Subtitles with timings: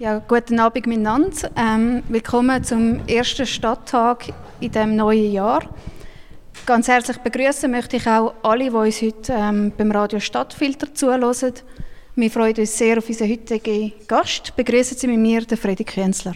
[0.00, 1.50] Ja, guten Abend miteinander.
[1.56, 4.24] Ähm, willkommen zum ersten Stadttag
[4.58, 5.62] in dem neuen Jahr.
[6.66, 11.54] Ganz herzlich begrüßen möchte ich auch alle, die uns heute ähm, beim Radio Stadtfilter zuhören.
[12.16, 14.56] Wir freuen uns sehr auf unseren heutigen Gast.
[14.56, 16.34] Begrüßen Sie mit mir den Freddy Künzler.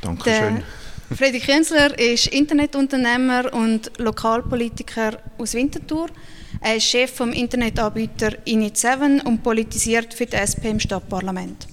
[0.00, 0.64] Dankeschön.
[1.12, 6.08] Freddy Künzler ist Internetunternehmer und Lokalpolitiker aus Winterthur.
[6.60, 11.66] Er ist Chef vom Internetanbieter Init7 und politisiert für die SP im Stadtparlament.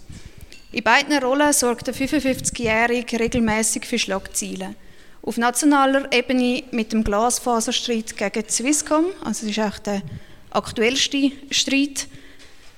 [0.72, 4.76] In beiden Rollen sorgt der 55-Jährige regelmäßig für Schlagzeilen.
[5.22, 10.02] Auf nationaler Ebene mit dem Glasfaserstreit gegen Swisscom, also das ist auch der
[10.50, 12.08] aktuellste Streit.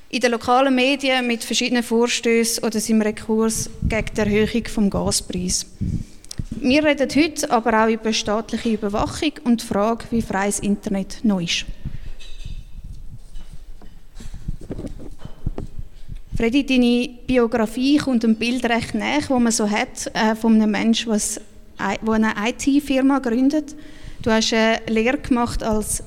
[0.10, 5.66] In den lokalen Medien mit verschiedenen Vorstößen oder seinem Rekurs gegen die Erhöhung des Gaspreises.
[6.52, 11.40] Wir reden heute aber auch über staatliche Überwachung und die Frage, wie freies Internet noch
[11.40, 11.66] ist.
[16.36, 20.72] Freddy, deine Biografie kommt ein Bild recht näher, das man so hat, äh, von einem
[20.72, 21.12] Menschen,
[21.78, 23.76] der eine IT-Firma gründet.
[24.22, 26.02] Du hast eine Lehre gemacht als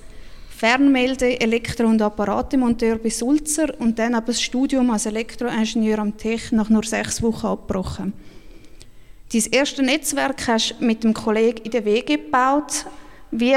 [0.59, 6.51] Fernmelde-, Elektro- und Apparatemonteur bei Sulzer und dann aber das Studium als Elektroingenieur am Tech
[6.51, 8.13] nach nur sechs Wochen abgebrochen.
[9.33, 12.85] Dein erste Netzwerk hast du mit dem Kollegen in der WG gebaut.
[13.31, 13.55] Wie,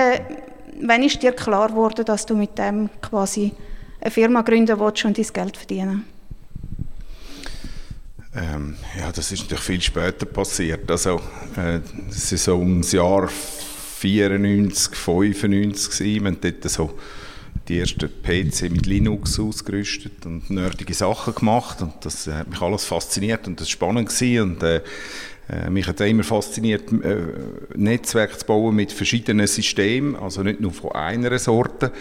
[0.82, 3.52] wann ist dir klar geworden, dass du mit dem quasi
[4.00, 6.06] eine Firma gründen willst und dein Geld verdienen?
[8.34, 10.90] Ähm, ja, das ist natürlich viel später passiert.
[10.90, 11.22] Also,
[11.58, 16.24] äh, das ist so ums Jahr 94, 95 gewesen.
[16.24, 16.98] Wir haben dort so
[17.68, 22.86] die ersten PC mit Linux ausgerüstet und nerdige Sachen gemacht und das hat mich alles
[22.86, 24.42] fasziniert und das war spannend gewesen.
[24.42, 24.82] und äh,
[25.70, 27.18] mich hat immer fasziniert, äh,
[27.76, 31.92] Netzwerke zu bauen mit verschiedenen Systemen, also nicht nur von einer Sorte.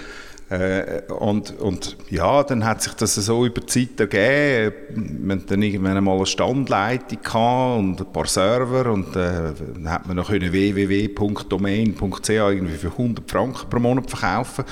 [0.51, 5.27] Äh, und, und ja, dann hat sich das so über die Zeit ergeben.
[5.27, 10.07] Wir hatten dann irgendwann einmal eine Standleitung und ein paar Server und äh, dann hat
[10.07, 14.64] man noch www.domain.ch irgendwie für 100 Franken pro Monat verkaufen.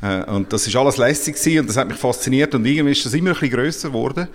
[0.00, 3.12] Äh, und das ist alles lässig und das hat mich fasziniert und irgendwie ist das
[3.12, 4.28] immer ein bisschen grösser geworden.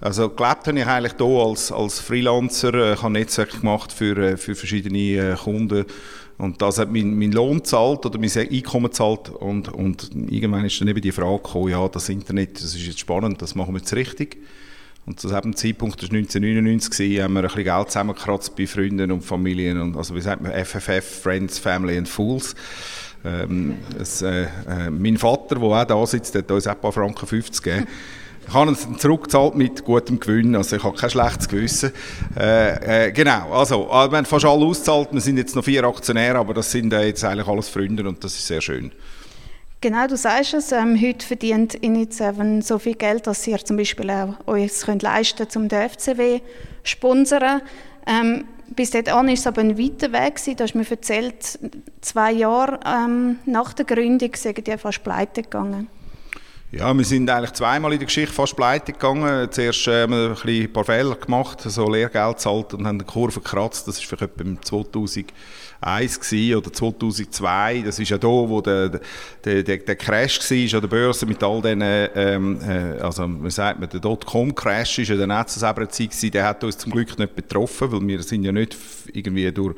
[0.00, 4.16] Also gelebt habe ich eigentlich hier als, als Freelancer, äh, ich habe Netzwerke gemacht für,
[4.16, 5.84] äh, für verschiedene äh, Kunden
[6.38, 10.80] und das hat mein, mein Lohn zahlt oder mein Einkommen gezahlt und, und irgendwann ist
[10.80, 13.80] dann eben die Frage gekommen, ja, das Internet, das ist jetzt spannend, das machen wir
[13.80, 14.38] jetzt richtig.
[15.04, 19.12] Und zu diesem Zeitpunkt, das war 1999, haben wir ein bisschen Geld zusammengekratzt bei Freunden
[19.12, 22.54] und Familien, und, also wie sagt man, FFF, Friends, Family and Fools.
[23.22, 27.26] Ähm, es, äh, äh, mein Vater, der auch da sitzt, hat uns ein paar Franken
[27.26, 27.86] 50 gegeben.
[28.50, 31.92] Ich habe ihn zurückgezahlt mit gutem Gewinn, also ich habe kein schlechtes Gewissen.
[32.36, 36.36] Äh, äh, genau, also wir haben fast alle ausgezahlt, wir sind jetzt noch vier Aktionäre,
[36.36, 38.90] aber das sind äh, jetzt eigentlich alles Freunde und das ist sehr schön.
[39.80, 44.10] Genau, du sagst es, ähm, heute verdient Init7 so viel Geld, dass ihr zum Beispiel
[44.10, 46.44] auch euch könnt leisten könnt, um den FCW zu
[46.82, 47.62] sponsern.
[48.04, 50.56] Ähm, bis dahin ist es aber ein weiter Weg gewesen.
[50.56, 51.56] Du hast mir erzählt,
[52.00, 55.86] zwei Jahre ähm, nach der Gründung sind ihr fast pleite gegangen.
[56.72, 59.50] Ja, wir sind eigentlich zweimal in der Geschichte fast pleite gegangen.
[59.50, 63.04] Zuerst äh, haben wir ein, ein paar Fehler gemacht, so Lehrgeld gezahlt und haben die
[63.04, 63.88] Kurve gekratzt.
[63.88, 65.26] Das war vielleicht etwa im 2000 gewesen,
[65.82, 67.82] oder 2002.
[67.84, 69.00] Das ist ja da, wo der,
[69.44, 73.50] der, der, der Crash war an der Börse mit all diesen, ähm, äh, also man
[73.50, 76.30] sagt, der Dotcom-Crash ist ja der Netzsabrer-Zeit gewesen.
[76.32, 78.76] Der hat uns zum Glück nicht betroffen, weil wir sind ja nicht
[79.12, 79.74] irgendwie durch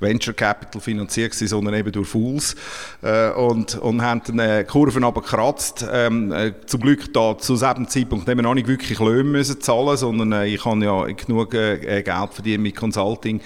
[0.00, 2.54] Venture Capital finanziert gewesen, sondern eben durch Fools
[3.02, 5.86] äh, und, und haben dann äh, Kurven aber gekratzt.
[5.90, 9.60] Ähm, äh, zum Glück da zu diesem Zeitpunkt haben wir noch nicht wirklich Löhne müssen
[9.60, 13.40] zahlen, sondern äh, ich habe ja genug äh, Geld verdient mit Consulting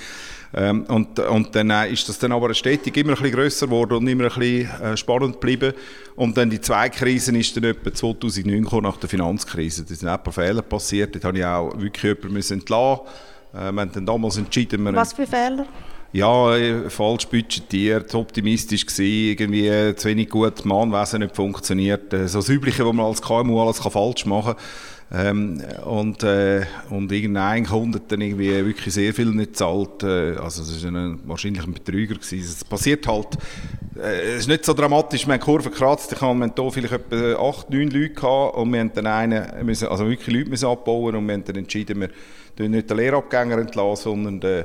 [0.55, 3.95] ähm, und, und dann äh, ist das dann aber stetig immer ein bisschen grösser geworden
[3.95, 5.73] und immer ein bisschen äh, spannend geblieben.
[6.15, 9.85] Und dann die zweite Krise ist dann etwa 2009 gekommen, nach der Finanzkrise.
[9.85, 11.15] Da sind ein paar Fehler passiert.
[11.15, 13.03] Dort habe ich auch wirklich jemanden müssen entlassen.
[13.55, 14.85] Äh, wir haben dann damals entschieden...
[14.85, 15.67] Wir Was für Fehler?
[16.13, 22.13] ja, äh, falsch budgetiert, optimistisch gewesen, irgendwie zu wenig gut, Mahnwesen nicht funktioniert.
[22.27, 24.63] So das Übliche, was man als KMU alles falsch machen kann.
[25.15, 30.03] Ähm, und, äh, und irgendein Kunde dann irgendwie wirklich sehr viel nicht gezahlt.
[30.03, 32.17] Äh, also es war wahrscheinlich ein Betrüger.
[32.19, 33.37] Es passiert halt,
[33.97, 37.47] äh, es ist nicht so dramatisch, wir haben Kurve gekratzt, ich habe hier vielleicht etwa
[37.47, 41.15] acht, neun Leute gehabt und wir haben dann einen, müssen, also wirklich Leute müssen abbauen
[41.15, 42.09] und wir haben dann entschieden, wir
[42.57, 44.65] tun nicht den Lehrabgänger entlassen, sondern den,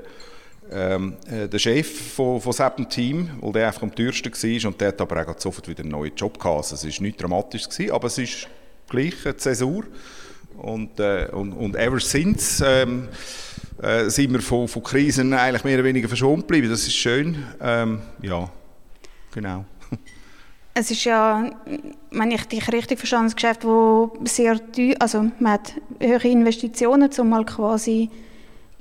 [0.71, 4.88] ähm, äh, Chef von, von diesem Team, weil der einfach am teuersten war und der
[4.89, 6.71] hat aber auch sofort wieder einen neuen Job gehabt.
[6.71, 8.47] Also es war nicht dramatisch, gewesen, aber es ist
[8.88, 9.83] gleich eine Zäsur.
[10.57, 13.09] Und, äh, und, und ever since ähm,
[13.81, 16.69] äh, sind wir von, von Krisen eigentlich mehr oder weniger verschwunden geblieben.
[16.69, 17.44] Das ist schön.
[17.62, 18.50] Ähm, ja,
[19.33, 19.65] genau.
[20.74, 21.50] es ist ja,
[22.12, 27.09] wenn ich dich richtig verstanden, ein Geschäft, wo sehr teuer, also man hat höhere Investitionen,
[27.18, 28.09] um mal quasi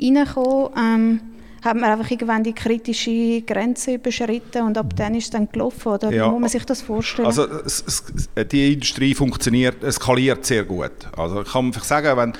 [0.00, 0.70] reinzukommen.
[0.76, 1.20] Ähm,
[1.62, 5.88] hat man einfach irgendwann die kritische Grenze überschritten und ab dann ist es dann gelaufen,
[5.88, 6.26] oder ja.
[6.26, 7.26] wie muss man sich das vorstellen?
[7.26, 10.92] Also es, es, die Industrie funktioniert, skaliert sehr gut.
[11.16, 12.32] Also ich kann einfach sagen, wenn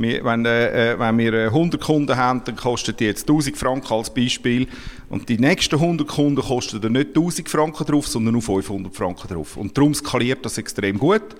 [0.00, 4.10] wenn, äh, wenn wir 100 äh, Kunden haben, dann kostet die jetzt 1000 Franken als
[4.10, 4.68] Beispiel.
[5.08, 9.28] Und die nächsten 100 Kunden kosten dann nicht 1000 Franken drauf, sondern nur 500 Franken
[9.28, 9.56] drauf.
[9.56, 11.34] Und darum skaliert das extrem gut.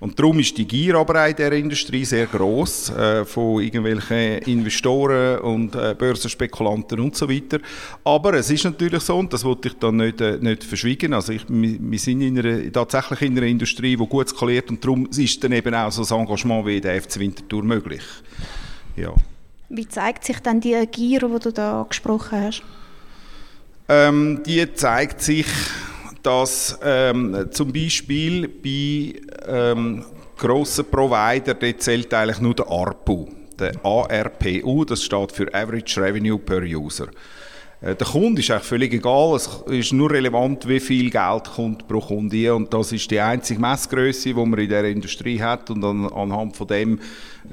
[0.00, 4.38] Und darum ist die Gier aber auch in dieser Industrie sehr gross äh, von irgendwelchen
[4.46, 7.58] Investoren und äh, Börsenspekulanten und so weiter.
[8.04, 11.32] Aber es ist natürlich so, und das wollte ich dann nicht, äh, nicht verschwiegen, also
[11.32, 15.42] ich, wir sind in einer, tatsächlich in einer Industrie, die gut skaliert und darum ist
[15.42, 18.02] dann eben auch so ein Engagement wie der FC Winterthur möglich.
[18.94, 19.12] Ja.
[19.68, 22.62] Wie zeigt sich dann die Gier, die du da gesprochen hast?
[23.88, 25.46] Ähm, die zeigt sich
[26.22, 29.14] dass ähm, zum Beispiel bei
[29.46, 30.04] ähm,
[30.36, 33.28] grossen Provider, dort zählt eigentlich nur der ARPU.
[33.58, 37.08] Der ARPU, das steht für Average Revenue per User.
[37.80, 39.36] Äh, der Kunde ist eigentlich völlig egal.
[39.36, 42.54] Es ist nur relevant, wie viel Geld kommt pro Kunde.
[42.54, 45.70] Und das ist die einzige Messgröße, die man in dieser Industrie hat.
[45.70, 46.98] Und an, anhand von dem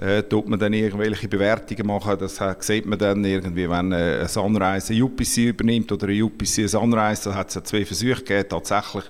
[0.01, 2.17] äh, tut man dann irgendwelche Bewertungen machen.
[2.19, 6.59] Das sieht man dann irgendwie, wenn äh, ein Sunrise eine UPC übernimmt oder eine UPC
[6.59, 7.29] ein Sunrise.
[7.29, 8.49] Da hat es ja zwei Versuche gegeben.
[8.49, 9.03] Tatsächlich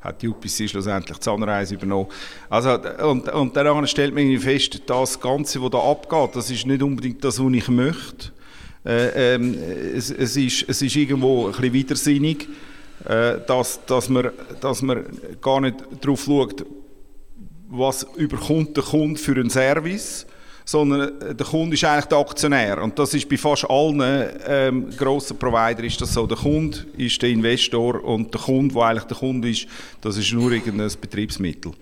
[0.00, 2.08] hat die UPC schlussendlich die Sunrise übernommen.
[2.48, 6.82] Also, und, und daran stellt man fest, das Ganze, was da abgeht, das ist nicht
[6.82, 8.32] unbedingt das, was ich möchte.
[8.84, 9.54] Äh, ähm,
[9.94, 12.48] es, es, ist, es ist irgendwo ein bisschen widersinnig,
[13.04, 14.30] äh, dass, dass, man,
[14.60, 15.04] dass man
[15.42, 16.64] gar nicht darauf schaut,
[17.68, 20.26] was überkommt der Kunde für einen Service,
[20.70, 22.80] sondern der Kunde ist eigentlich der Aktionär.
[22.80, 26.28] Und das ist bei fast allen ähm, grossen Providern ist das so.
[26.28, 29.66] Der Kunde ist der Investor und der Kunde, der eigentlich der Kunde ist,
[30.00, 31.72] das ist nur irgendein Betriebsmittel.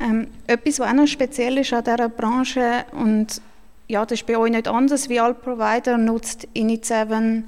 [0.00, 3.40] Ähm, etwas, was auch noch speziell ist an dieser Branche und
[3.86, 5.08] ja, das ist bei euch nicht anders.
[5.08, 7.44] Wie alle Provider nutzt Init7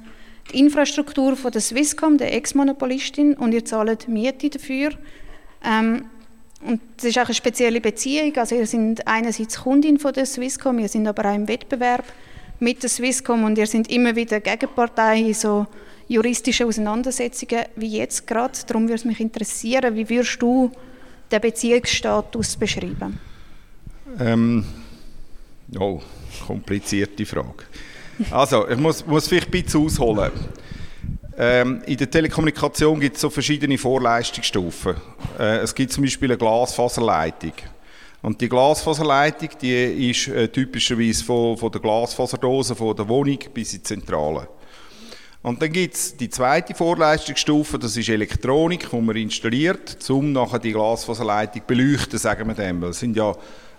[0.53, 4.91] die Infrastruktur von der Swisscom, der Ex-Monopolistin, und ihr zahlt Miete dafür.
[5.65, 6.05] Ähm,
[6.65, 8.35] und das ist auch eine spezielle Beziehung.
[8.37, 12.03] Also ihr seid einerseits Kundin von der Swisscom, ihr seid aber auch im Wettbewerb
[12.59, 15.67] mit der Swisscom und ihr seid immer wieder Gegenpartei in so
[16.07, 18.53] juristischen Auseinandersetzungen wie jetzt gerade.
[18.67, 20.71] Darum würde es mich interessieren, wie würdest du
[21.31, 23.19] den Beziehungsstatus beschreiben?
[24.19, 24.63] Ähm,
[25.79, 25.99] oh,
[26.45, 27.65] komplizierte Frage.
[28.29, 30.31] Also, ich muss, muss vielleicht ein bisschen ausholen.
[31.37, 34.95] Ähm, in der Telekommunikation gibt es so verschiedene Vorleistungsstufen.
[35.39, 37.53] Äh, es gibt zum Beispiel eine Glasfaserleitung.
[38.21, 43.73] Und die Glasfaserleitung, die ist äh, typischerweise von, von der Glasfaserdose von der Wohnung bis
[43.73, 44.47] in die Zentrale.
[45.41, 50.59] Und dann gibt es die zweite Vorleistungsstufe, das ist Elektronik, die man installiert, um nachher
[50.59, 52.79] die Glasfaserleitung zu beleuchten, sagen wir dem.
[52.79, 53.31] Das sind ja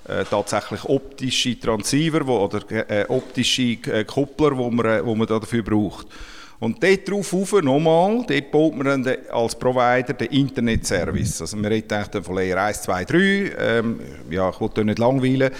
[0.07, 5.27] äh, tatsächlich optische Transceiver wo, oder äh, optische äh, Kuppler, die man, äh, wo man
[5.27, 6.09] dafür braucht.
[6.61, 11.41] Und dort drauf rauf, nochmal, dort baut man als Provider den Internetservice.
[11.41, 13.19] Also wir reden von Layer 1, 2, 3.
[13.59, 15.51] Ähm, ja, ich will hier nicht langweilen.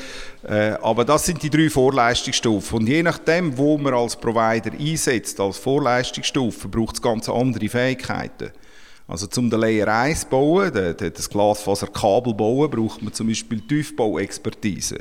[0.49, 2.79] Äh, aber das sind die drei Vorleistungsstufen.
[2.79, 8.51] Und je nachdem, wo man als Provider einsetzt, als Vorleistungsstufe, braucht es ganz andere Fähigkeiten.
[9.07, 15.01] Also zum den Layer 1 bauen, das Glasfaserkabel bauen, braucht man zum Beispiel Tiefbauexpertise.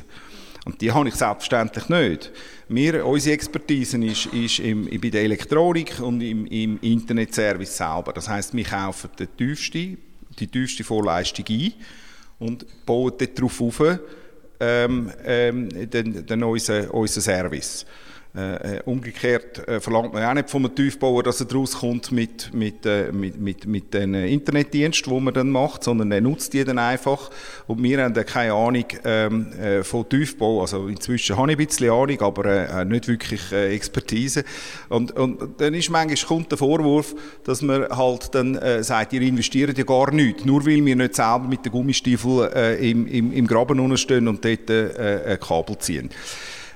[0.65, 2.32] Und die habe ich selbstverständlich nicht.
[2.70, 8.13] Wir, unsere Expertise ist, ist im, bei der Elektronik und im, im Internetservice selber.
[8.13, 9.98] Das heißt, wir kaufen die tiefste,
[10.39, 11.74] die tiefste Vorleistung ein
[12.39, 13.82] und bauen darauf auf
[14.60, 17.86] ähm, ähm, den, den unseren, unseren Service.
[18.35, 22.83] Äh, äh, umgekehrt äh, verlangt man auch nicht einem Tiefbauer, dass er rauskommt mit, mit,
[22.83, 26.79] äh, mit, mit, mit den Internetdiensten, die man dann macht, sondern er nutzt die dann
[26.79, 27.29] einfach.
[27.67, 30.61] Und wir haben dann keine Ahnung ähm, äh, von Tiefbau.
[30.61, 34.43] Also inzwischen habe ich ein bisschen Ahnung, aber äh, nicht wirklich Expertise.
[34.89, 37.13] Und, und dann ist manchmal kommt der Vorwurf,
[37.43, 41.45] dass man halt dann sagt, ihr investiert ja gar nichts, nur weil wir nicht selber
[41.47, 46.09] mit den Gummistiefeln im, im, im Graben unten und dort ein Kabel ziehen.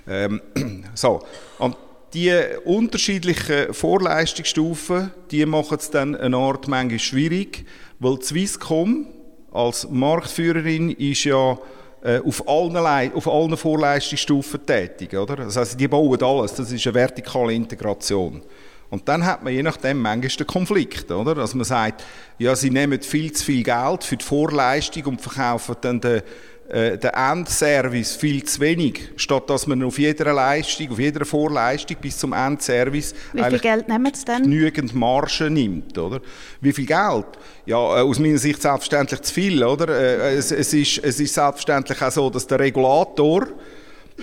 [0.08, 0.42] Ähm,
[0.94, 1.22] so.
[1.60, 1.76] Und
[2.14, 2.34] die
[2.64, 7.66] unterschiedlichen Vorleistungsstufen, die machen es dann eine Art manchmal schwierig,
[8.00, 9.08] weil Swisscom
[9.52, 11.58] als Marktführerin ist ja
[12.04, 15.14] äh, auf, allen auf allen Vorleistungsstufen tätig.
[15.14, 15.36] Oder?
[15.38, 18.42] Das heißt, die bauen alles, das ist eine vertikale Integration.
[18.90, 21.36] Und dann hat man je nachdem manchmal den Konflikt, oder?
[21.36, 22.06] Dass man sagt,
[22.38, 26.22] ja, sie nehmen viel zu viel Geld für die Vorleistung und verkaufen dann den,
[26.70, 31.96] äh, der Endservice viel zu wenig, statt dass man auf jeder Leistung, auf jeder Vorleistung
[32.02, 34.44] bis zum Endservice Wie viel Geld nehmen Sie denn?
[34.44, 36.20] genügend Marge nimmt, oder?
[36.60, 37.26] Wie viel Geld?
[37.66, 39.88] Ja, äh, aus meiner Sicht selbstverständlich zu viel, oder?
[39.88, 43.48] Äh, es, es, ist, es ist selbstverständlich auch so, dass der Regulator,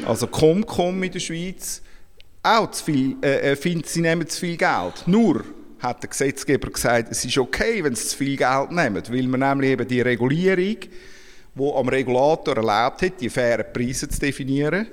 [0.07, 1.81] also Comcom in der Schweiz,
[2.43, 5.05] auch zu viel, äh, findet, sie nehmen zu viel Geld.
[5.07, 5.45] Nur
[5.79, 9.41] hat der Gesetzgeber gesagt, es ist okay, wenn sie zu viel Geld nehmen, weil man
[9.41, 10.77] nämlich eben die Regulierung
[11.55, 14.89] wo am Regulator erlaubt hat, die fairen Preise zu definieren,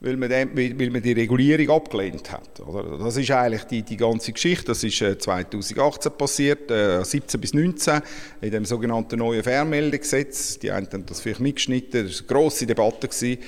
[0.00, 2.60] weil man, dem, weil man die Regulierung abgelehnt hat.
[2.60, 2.98] Oder?
[2.98, 4.66] Das ist eigentlich die, die ganze Geschichte.
[4.66, 8.02] Das ist 2018 äh, passiert, äh, 17 bis 19,
[8.42, 10.58] in dem sogenannten neuen Fernmeldegesetz.
[10.58, 12.06] Die einen haben das vielleicht mitgeschnitten.
[12.06, 13.08] Das war eine grosse Debatte.
[13.08, 13.38] Gewesen.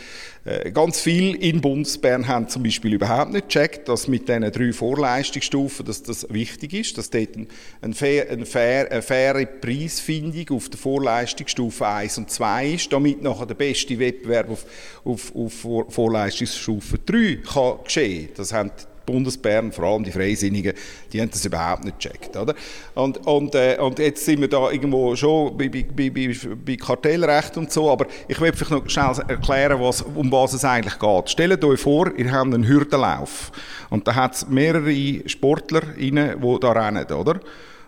[0.47, 4.73] Äh, ganz viel in Bundesbern haben zum Beispiel überhaupt nicht gecheckt, dass mit diesen drei
[4.73, 7.49] Vorleistungsstufen dass das wichtig ist, dass dort ein,
[7.83, 13.23] ein fair, ein fair, eine faire Preisfindung auf der Vorleistungsstufe 1 und 2 ist, damit
[13.23, 14.65] nachher der beste Wettbewerb auf,
[15.05, 18.29] auf, auf Vorleistungsstufe 3 kann geschehen.
[18.37, 18.71] Das haben
[19.07, 20.75] Bundesbern, vor allem die Freisinnigen,
[21.13, 22.37] die haben das überhaupt nicht gecheckt.
[22.37, 22.55] Oder?
[22.95, 27.57] Und, und, äh, und jetzt sind wir da irgendwo schon bei, bei, bei, bei Kartellrecht
[27.57, 31.31] und so, aber ich will vielleicht noch schnell erklären, was, um was es eigentlich geht.
[31.31, 33.53] Stellt euch vor, ihr habt einen Hürdenlauf
[33.91, 37.41] und da hat es mehrere Sportler rein, die da rennen, oder?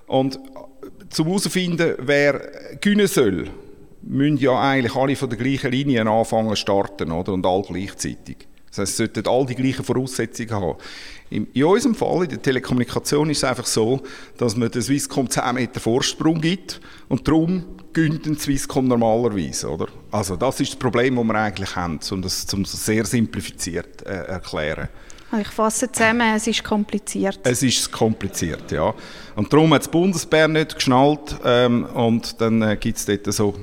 [0.07, 0.39] Und
[1.11, 2.41] zum herauszufinden, wer
[2.81, 3.49] gewinnen soll,
[4.03, 7.33] müssen ja eigentlich alle von der gleichen Linie anfangen starten, oder?
[7.33, 8.48] Und alle gleichzeitig.
[8.71, 10.79] Das heißt, sie sollten all die gleichen Voraussetzungen haben.
[11.31, 14.01] In, unserem Fall, in der Telekommunikation, ist es einfach so,
[14.37, 19.69] dass man der Swisscom 10 Meter Vorsprung gibt und darum gönnt den Swisscom normalerweise.
[19.69, 19.89] Oder?
[20.11, 24.25] Also das ist das Problem, das wir eigentlich haben, um das um sehr simplifiziert äh,
[24.27, 24.89] erklären.
[25.39, 27.39] Ich fasse zusammen, es ist kompliziert.
[27.43, 28.95] Es ist kompliziert, ja.
[29.37, 33.55] Und darum hat das Bundesbär nicht geschnallt ähm, und dann äh, gibt es dort so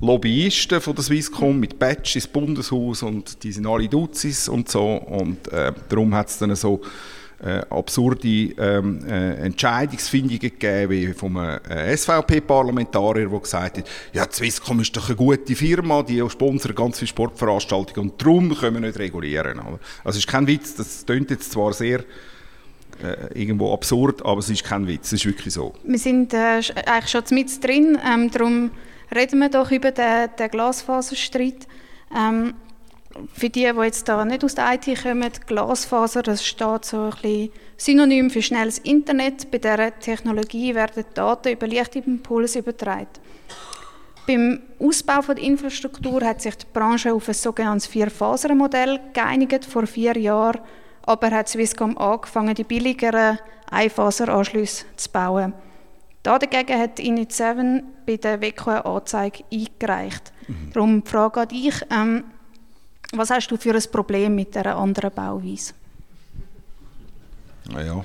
[0.00, 4.94] Lobbyisten von der Swisscom mit Badge ins Bundeshaus und die sind alle Duzis und so
[4.94, 6.80] und äh, darum hat es dann so
[7.44, 14.34] äh, absurde ähm, äh, Entscheidungsfindungen gegeben, wie vom äh, SVP-Parlamentarier, der gesagt hat, ja, die
[14.34, 18.88] Swisscom ist doch eine gute Firma, die sponsert ganz viele Sportveranstaltungen und darum können wir
[18.88, 19.58] nicht regulieren.
[19.58, 22.00] Also es ist kein Witz, das klingt jetzt zwar sehr
[23.02, 25.74] äh, irgendwo absurd, aber es ist kein Witz, es ist wirklich so.
[25.84, 28.70] Wir sind äh, eigentlich schon mit drin, ähm, darum
[29.14, 31.66] reden wir doch über den, den Glasfaserstreit.
[32.16, 32.54] Ähm,
[33.32, 37.10] für die, die jetzt da nicht aus der IT kommen, Glasfaser, das steht so ein
[37.10, 39.50] bisschen synonym für schnelles Internet.
[39.50, 43.08] Bei dieser Technologie werden Daten über Lichtimpuls übertragen.
[44.26, 50.18] Beim Ausbau der Infrastruktur hat sich die Branche auf ein sogenanntes Vier-Phaser-Modell geeinigt vor vier
[50.18, 50.60] Jahren,
[51.06, 53.38] aber hat Swisscom angefangen, die billigeren
[53.70, 55.54] Einphaser-Anschlüsse zu bauen.
[56.36, 60.32] Dagegen hat Init7 bei der WECO eine Anzeige eingereicht.
[60.46, 60.72] Mhm.
[60.72, 62.24] Darum Frage an dich, ähm,
[63.12, 65.72] was hast du für ein Problem mit dieser anderen Bauweise?
[67.74, 68.04] Ah ja.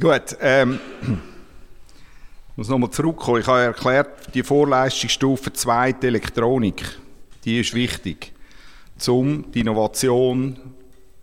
[0.00, 3.40] Gut, ähm, ich muss nochmal zurückkommen.
[3.40, 6.98] Ich habe erklärt, die Vorleistungsstufe 2, die Elektronik,
[7.44, 8.32] die ist wichtig,
[9.06, 10.58] um die Innovation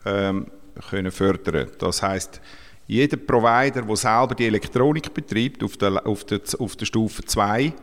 [0.05, 0.47] ähm,
[0.89, 1.69] können fördern.
[1.79, 2.41] Das heißt,
[2.87, 7.73] jeder Provider, der selber die Elektronik betreibt, auf der, auf der, auf der Stufe 2,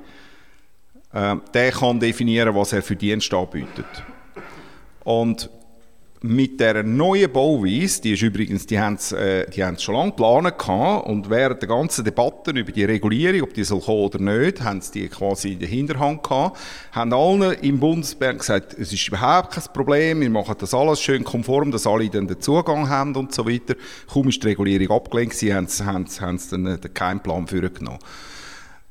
[1.12, 3.86] äh, der kann definieren, was er für Dienste anbietet.
[5.04, 5.50] Und
[6.22, 10.58] mit der neuen Bauweise, die ist übrigens, die haben es äh, die schon lange geplant
[10.58, 14.62] gehabt, und während der ganzen Debatten über die Regulierung, ob die soll kommen oder nicht,
[14.62, 16.58] haben sie die quasi in der Hinterhand gehabt,
[16.92, 21.24] haben alle im Bundesbern gesagt, es ist überhaupt kein Problem, wir machen das alles schön
[21.24, 23.74] konform, dass alle dann den Zugang haben und so weiter.
[24.12, 27.98] Kaum ist die Regulierung abgelehnt sie haben, haben, haben dann den Keimplan genommen.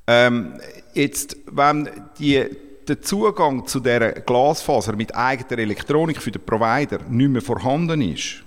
[0.07, 0.53] Ähm,
[0.93, 2.45] jetzt, wenn die
[2.87, 8.43] der Zugang zu der Glasfaser mit eigener Elektronik für den Provider nicht mehr vorhanden ist,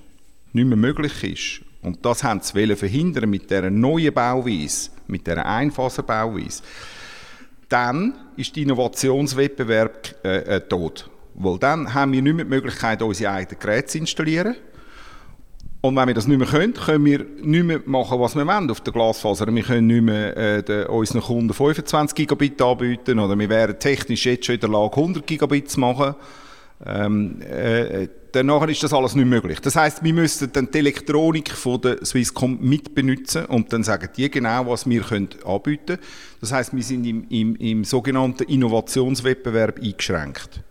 [0.52, 5.44] nicht mehr möglich ist, und das haben sie verhindern mit dieser neuen Bauweise, mit dieser
[5.44, 6.62] Einfaserbauweise,
[7.68, 11.10] dann ist der Innovationswettbewerb äh, äh, tot.
[11.34, 14.56] Weil dann haben wir nicht mehr die Möglichkeit, unsere eigenen Geräte zu installieren.
[15.84, 18.70] Und wenn wir das nicht mehr können, können wir nicht mehr machen, was wir wollen
[18.70, 19.54] auf der Glasfaser.
[19.54, 24.24] Wir können nicht mehr äh, den, unseren Kunden 25 Gigabit anbieten oder wir wären technisch
[24.24, 26.14] jetzt schon in der Lage, 100 Gigabit zu machen.
[26.86, 29.60] Ähm, äh, danach ist das alles nicht möglich.
[29.60, 34.30] Das heißt, wir müssten dann die Elektronik von der Swisscom mitbenutzen und dann sagen die
[34.30, 35.98] genau, was wir können anbieten können.
[36.40, 40.62] Das heißt, wir sind im, im, im sogenannten Innovationswettbewerb eingeschränkt.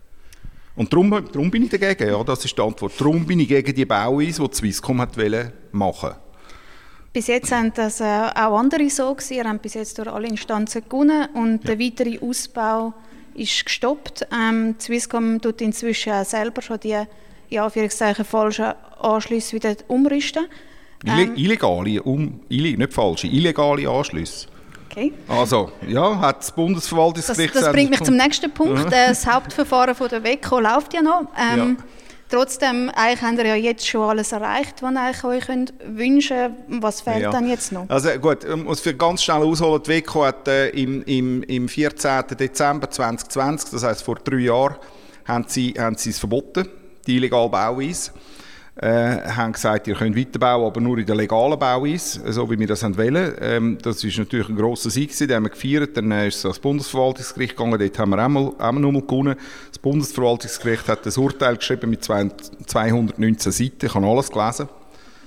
[0.76, 2.94] Und darum, darum bin ich dagegen, ja, das ist die Antwort.
[3.00, 5.16] Darum bin ich gegen die Bauweise, die die Swisscom hat
[5.72, 6.14] machen
[7.14, 9.48] bis jetzt haben das äh, auch andere so gewesen.
[9.48, 11.76] Habt bis jetzt durch alle Instanzen gewonnen und ja.
[11.76, 12.94] der weitere Ausbau
[13.36, 14.28] ist gestoppt.
[14.34, 17.00] Ähm, Swisscom tut inzwischen auch selber schon die
[17.50, 20.48] ja, falschen Anschlüsse wieder umrüsten.
[21.06, 24.48] Ähm, illegale, um, illeg, nicht falsche, illegale Anschlüsse.
[24.96, 25.12] Okay.
[25.28, 27.56] Also, ja, hat das Bundesverwaltungsgericht...
[27.56, 28.92] Das, das bringt mich zum nächsten Punkt.
[28.92, 31.28] Das Hauptverfahren von der WECO läuft ja noch.
[31.36, 31.86] Ähm, ja.
[32.30, 36.84] Trotzdem, eigentlich habt ihr ja jetzt schon alles erreicht, was ihr euch könnt wünschen könnt.
[36.84, 37.32] Was fehlt ja.
[37.32, 37.90] dann jetzt noch?
[37.90, 39.82] Also gut, ich muss für ganz schnell ausholen.
[39.84, 42.24] Die WECO hat äh, im, im, im 14.
[42.40, 44.76] Dezember 2020, das heisst vor drei Jahren,
[45.26, 46.68] haben sie, haben sie es verboten,
[47.06, 48.12] die illegale Bauweise
[48.76, 52.66] äh, haben gesagt, ihr könnt weiterbauen, aber nur in der legalen Bauweise, so wie wir
[52.66, 53.34] das wollen.
[53.40, 55.96] Ähm, das ist natürlich ein grosser Sieg, den haben wir gefeiert.
[55.96, 59.36] Dann ist es ans Bundesverwaltungsgericht gegangen, dort haben wir auch, mal, auch nochmal gewonnen.
[59.70, 64.68] Das Bundesverwaltungsgericht hat das Urteil geschrieben mit 219 Seiten, ich habe alles gelesen.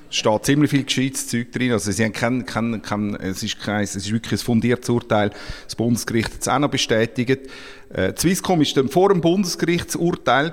[0.09, 1.73] Es steht ziemlich viel gescheites Zeug drin.
[1.73, 5.31] Also sie haben kein, kein, kein, es, ist kein, es ist wirklich ein fundiertes Urteil.
[5.65, 7.49] Das Bundesgericht hat es auch noch bestätigt.
[7.93, 10.53] Äh, Swisscom ist dann vor dem Bundesgerichtsurteil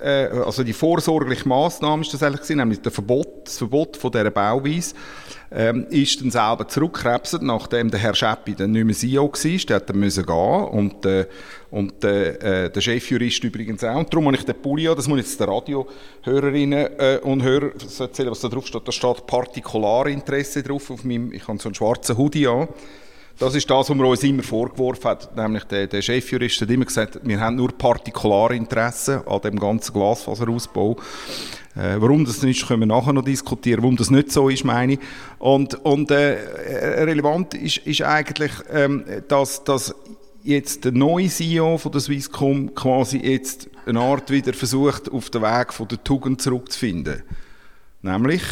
[0.00, 4.10] äh, also die vorsorgliche Maßnahme ist das eigentlich gewesen, nämlich das Verbot, das Verbot von
[4.10, 4.94] dieser Bauweise,
[5.52, 9.76] ähm, ist dann selber zurückgekrebset, nachdem der Herr Scheppi dann nicht mehr CEO war, der
[9.76, 11.26] hat müssen gehen und, äh,
[11.70, 13.98] und äh, der Chefjurist übrigens auch.
[13.98, 18.30] Und darum habe ich den Pulli das muss jetzt den Radiohörerinnen äh, und Hörer erzählen,
[18.30, 18.86] was da drauf steht.
[18.86, 22.68] Da steht Partikularinteresse drauf auf meinem, ich habe so einen schwarzen Hoodie an.
[23.40, 25.34] Das ist das, was man uns immer vorgeworfen hat.
[25.34, 30.98] Nämlich der, der Chefjurist hat immer gesagt, wir haben nur Partikularinteressen an dem ganzen Glasfaserausbau.
[31.74, 33.82] Äh, warum das nicht ist, können wir nachher noch diskutieren.
[33.82, 34.98] Warum das nicht so ist, meine ich.
[35.38, 36.36] Und, und äh,
[37.02, 39.94] relevant ist, ist eigentlich, ähm, dass, dass
[40.42, 45.40] jetzt der neue CEO von der Swisscom quasi jetzt eine Art wieder versucht, auf den
[45.40, 47.22] Weg von der Tugend zurückzufinden.
[48.02, 48.42] Nämlich,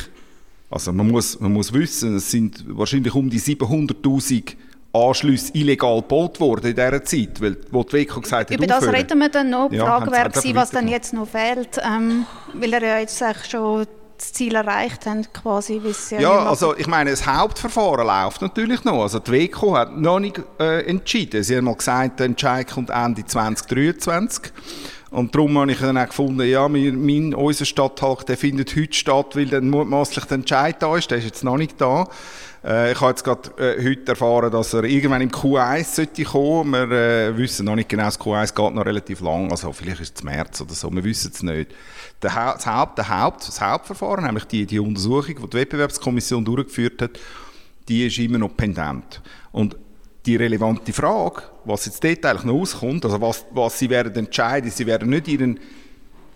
[0.71, 4.57] also man muss, man muss wissen, es sind wahrscheinlich um die 700'000
[4.93, 8.79] Anschlüsse illegal gebaut worden in dieser Zeit, weil, wo die WECO gesagt hat, Über das
[8.79, 8.95] aufhören.
[8.95, 9.69] reden wir dann noch.
[9.69, 13.23] Die ja, Frage wäre gewesen, was dann jetzt noch fehlt, ähm, weil er ja jetzt
[13.49, 15.81] schon das Ziel erreicht haben, quasi,
[16.11, 19.03] ja, ja also ich meine, das Hauptverfahren läuft natürlich noch.
[19.03, 21.43] Also die WECO hat noch nicht äh, entschieden.
[21.45, 24.53] Sie haben mal gesagt, der Entscheid kommt Ende 2023.
[25.11, 29.47] Und darum habe ich dann auch gefunden, ja, mein, unser Stadthalter, findet heute statt, weil
[29.47, 31.11] dann mutmaßlich der Entscheid da ist.
[31.11, 32.09] Der ist jetzt noch nicht da.
[32.65, 36.91] Äh, ich habe jetzt gerade äh, heute erfahren, dass er irgendwann im Q1 sollte kommen.
[36.91, 40.17] Wir äh, wissen noch nicht genau, das Q1 geht noch relativ lang, also vielleicht ist
[40.17, 41.73] es März oder so, wir wissen es nicht.
[42.23, 46.45] Der, ha das, Haupt, der Haupt, das Hauptverfahren, nämlich die, die Untersuchung, die die Wettbewerbskommission
[46.45, 47.11] durchgeführt hat,
[47.89, 49.23] die ist immer noch pendent.
[49.53, 49.77] Und
[50.27, 54.71] die relevante Frage, was jetzt dort eigentlich noch auskommt, also was, was sie werden entscheiden,
[54.71, 55.59] sie werden nicht ihren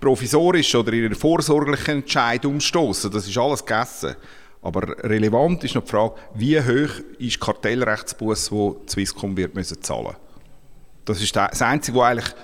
[0.00, 4.16] provisorischen oder ihren vorsorglichen Entscheid umstoßen, das ist alles gegessen.
[4.62, 10.14] Aber relevant ist noch die Frage, wie hoch ist Kartellrechtsbuß, wo Swisscom wird müssen zahlen.
[11.04, 12.34] Das ist das Einzige, was eigentlich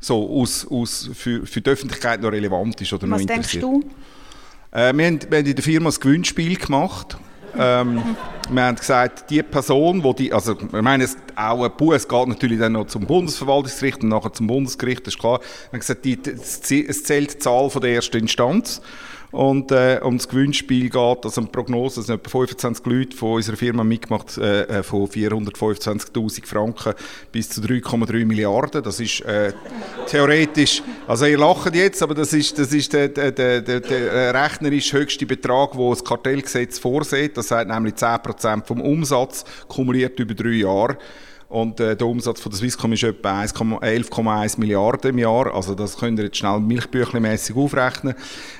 [0.00, 3.62] so aus, aus für, für die Öffentlichkeit noch relevant ist oder was noch interessiert.
[3.62, 3.86] Was denkst
[4.72, 4.76] du?
[4.76, 7.16] Äh, wir, haben, wir haben in der Firma ein Gewinnspiel gemacht.
[7.56, 8.02] Ähm,
[8.50, 12.28] wir haben gesagt, die Person, wo die, also ich meine, es, auch ein Buß geht
[12.28, 15.40] natürlich dann noch zum Bundesverwaltungsgericht und nachher zum Bundesgericht, das ist klar.
[15.40, 18.80] Wir haben gesagt, die, es zählt die Zahl von der ersten Instanz
[19.32, 23.56] und äh, um das Gewinnspiel geht, also eine Prognose, sind etwa 25 Leute von unserer
[23.56, 26.92] Firma mitgemacht, äh, äh von 425'000 Franken
[27.32, 28.82] bis zu 3,3 Milliarden.
[28.82, 29.54] Das ist äh,
[30.06, 34.92] theoretisch, also ihr lacht jetzt, aber das ist, das ist der, der, der, der rechnerisch
[34.92, 37.36] höchste Betrag, den das Kartellgesetz vorsieht.
[37.38, 40.98] Das sagt nämlich 10% vom Umsatz kumuliert über drei Jahre.
[41.52, 45.54] Und äh, der Umsatz von der Swisscom ist etwa 11,1 Milliarden im Jahr.
[45.54, 48.14] Also das könnt ihr jetzt schnell milchbüchlemässig aufrechnen.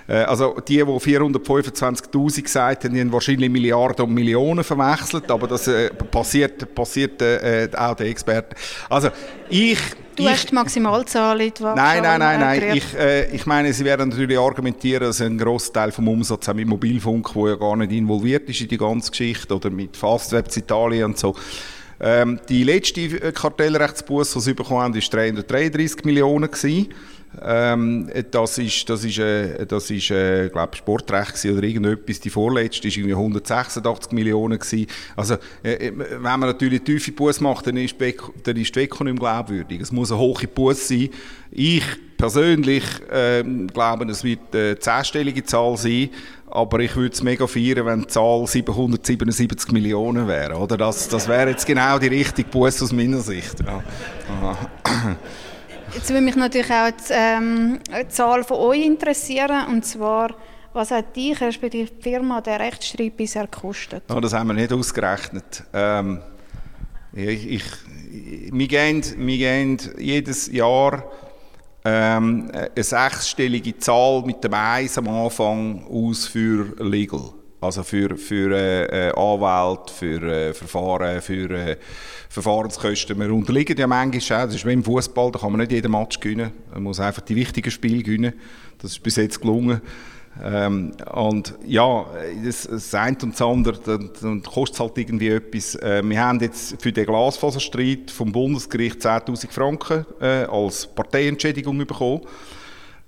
[0.06, 5.46] Äh, also die, die 425'000 gesagt haben, die haben wahrscheinlich Milliarden und Millionen verwechselt, aber
[5.46, 8.54] das äh, passiert, passiert äh, auch den Experten.
[8.90, 9.08] Also
[9.48, 9.78] ich
[10.14, 12.76] Du ich, hast die Maximalzahl in die Nein, nein, nein, nein.
[12.76, 16.54] Ich, äh, ich meine, Sie werden natürlich argumentieren, dass ein grosser Teil vom Umsatz auch
[16.54, 20.54] mit Mobilfunk, wo ja gar nicht involviert ist in die ganze Geschichte, oder mit Fastweb
[20.54, 21.34] Italien und so,
[22.02, 26.50] ähm, die letzte Kartellrechtsbuß, die sie bekommen haben, war 333 Millionen.
[26.50, 26.92] Gewesen.
[27.40, 32.20] Ähm, das ist, das ist, äh, das ist äh, glaube Sportrecht oder irgendetwas.
[32.20, 34.86] Die vorletzte war irgendwie 186 Millionen gewesen.
[35.16, 38.80] Also, äh, äh, wenn man natürlich tiefe Buß macht, dann ist, die, dann ist die
[38.80, 39.80] Weko nicht mehr glaubwürdig.
[39.80, 41.08] Es muss eine hohe Buß sein.
[41.50, 41.84] Ich
[42.18, 43.42] persönlich äh,
[43.72, 46.10] glaube, es wird eine zehnstellige Zahl sein.
[46.46, 50.54] Aber ich würde es mega feiern, wenn die Zahl 777 Millionen wäre.
[50.56, 50.76] Oder?
[50.76, 53.60] Das, das wäre jetzt genau die richtige Buß aus meiner Sicht.
[53.60, 53.82] Ja.
[55.94, 59.66] Jetzt würde mich natürlich auch die, ähm, die Zahl von euch interessieren.
[59.68, 60.34] Und zwar,
[60.72, 64.04] was hat dich, respektive die Firma, der Rechtsstreit bisher gekostet?
[64.08, 65.64] Oh, das haben wir nicht ausgerechnet.
[65.72, 66.20] Ähm,
[67.14, 67.64] Ich, ich,
[68.52, 71.04] wir, gehen, wir gehen jedes Jahr
[71.84, 77.34] ähm, eine sechsstellige Zahl mit dem Eis am Anfang aus für Legal.
[77.62, 81.76] Also für, für äh, äh Anwälte, für äh, Verfahren, für äh,
[82.28, 83.18] Verfahrenskosten.
[83.18, 85.92] Wir unterliegen ja manchmal auch, das ist wie im Fußball, da kann man nicht jeden
[85.92, 86.50] Match gewinnen.
[86.72, 88.32] Man muss einfach die wichtigen Spiele gewinnen.
[88.78, 89.80] Das ist bis jetzt gelungen.
[90.42, 92.06] Ähm, und ja,
[92.44, 93.78] das, das eine und das andere,
[94.20, 95.76] dann, kostet es halt irgendwie etwas.
[95.76, 102.22] Äh, wir haben jetzt für den Glasfaserstreit vom Bundesgericht 10'000 Franken äh, als Parteientschädigung bekommen.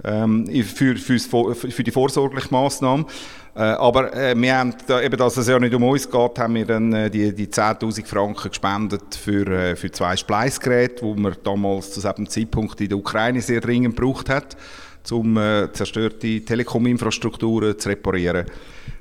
[0.03, 1.19] Ähm, für, für,
[1.55, 3.07] für die vorsorgliche Massnahme.
[3.55, 6.55] Äh, aber äh, wir haben, da, eben, dass es ja nicht um uns geht, haben
[6.55, 11.93] wir dann äh, die, die 10'000 Franken gespendet für, für zwei Spleißgeräte, die man damals
[11.93, 14.57] zu diesem Zeitpunkt in der Ukraine sehr dringend gebraucht hat
[15.11, 15.39] um
[15.75, 18.47] zerstörte Telekom-Infrastrukturen zu reparieren.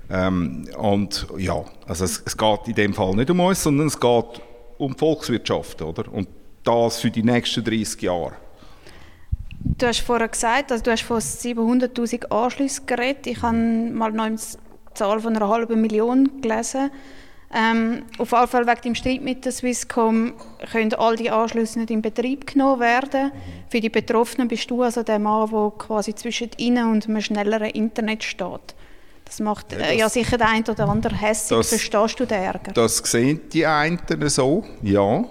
[0.09, 3.97] Ähm, und ja, also es, es, geht in dem Fall nicht um uns, sondern es
[3.97, 4.41] geht
[4.77, 6.11] um die Volkswirtschaft, oder?
[6.11, 6.27] Und
[6.65, 8.33] das für die nächsten 30 Jahre.
[9.65, 13.27] Du hast vorher gesagt, also du hast von 700'000 Anschlüssen geredet.
[13.27, 14.37] Ich habe mal noch eine
[14.93, 16.91] Zahl von einer halben Million gelesen.
[17.55, 20.33] Ähm, auf jeden Fall wegen dem Streit mit der Swisscom
[20.71, 23.31] können all die Anschlüsse nicht in Betrieb genommen werden.
[23.69, 27.69] Für die Betroffenen bist du also der Mann, der quasi zwischen ihnen und einem schnelleren
[27.69, 28.75] Internet steht.
[29.25, 31.67] Das macht ja, äh, das, ja sicher der eine oder andere hässlich.
[31.67, 32.71] Verstehst du den Ärger?
[32.73, 35.23] Das sehen die einen so, ja.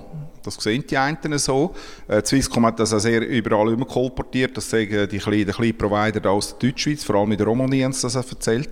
[0.42, 1.74] Das sehen die einen so.
[2.08, 4.56] Äh, Swisscom hat das auch sehr überall immer kolportiert.
[4.56, 7.48] Das sagen die kleinen, die kleinen Provider aus der Deutschschweiz, vor allem in der
[7.92, 8.70] sie das erzählt.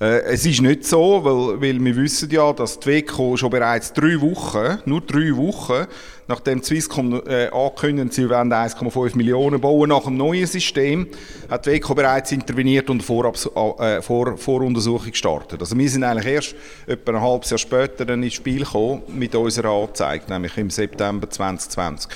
[0.00, 3.92] Äh, es ist nicht so, weil, weil wir wissen ja, dass die WECO schon bereits
[3.92, 5.86] drei Wochen, nur drei Wochen,
[6.26, 11.06] nachdem Swisscom äh, angekündigt sie wollen 1,5 Millionen bauen nach dem neuen System,
[11.48, 13.36] hat die WECO bereits interveniert und Vorab,
[13.78, 15.60] äh, Vor, Voruntersuchung gestartet.
[15.60, 16.54] Also wir sind eigentlich erst
[16.86, 22.10] etwa ein halbes Jahr später ins Spiel gekommen mit unserer Anzeige, nämlich im September 2020.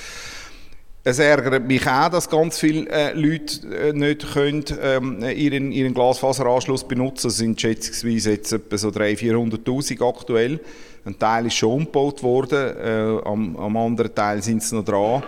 [1.03, 5.93] Es ärgert mich auch, dass ganz viele äh, Leute äh, nicht können, ähm, ihren, ihren
[5.93, 7.31] Glasfaseranschluss benutzen können.
[7.31, 10.59] Es sind schätzungsweise jetzt etwa so 300.000, 400'000 aktuell.
[11.09, 15.23] Ein Teil ist schon umgebaut worden, äh, am, am, anderen Teil sind sie noch dran.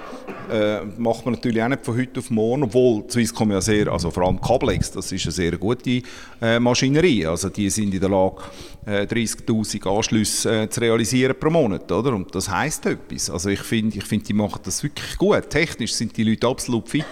[0.52, 4.12] Äh, macht man natürlich auch nicht von heute auf morgen, obwohl Swisscom ja sehr, also
[4.12, 6.04] vor allem Cablex, das ist eine sehr gute
[6.40, 7.26] äh, Maschinerie.
[7.26, 8.44] Also die sind in der Lage,
[8.86, 12.14] äh, 30'000 Anschlüsse äh, zu realisieren pro Monat, oder?
[12.14, 13.32] Und das heisst etwas.
[13.32, 15.50] Also ich finde, ich find, die machen das wirklich gut.
[15.50, 17.06] Technisch sind die Leute absolut fit.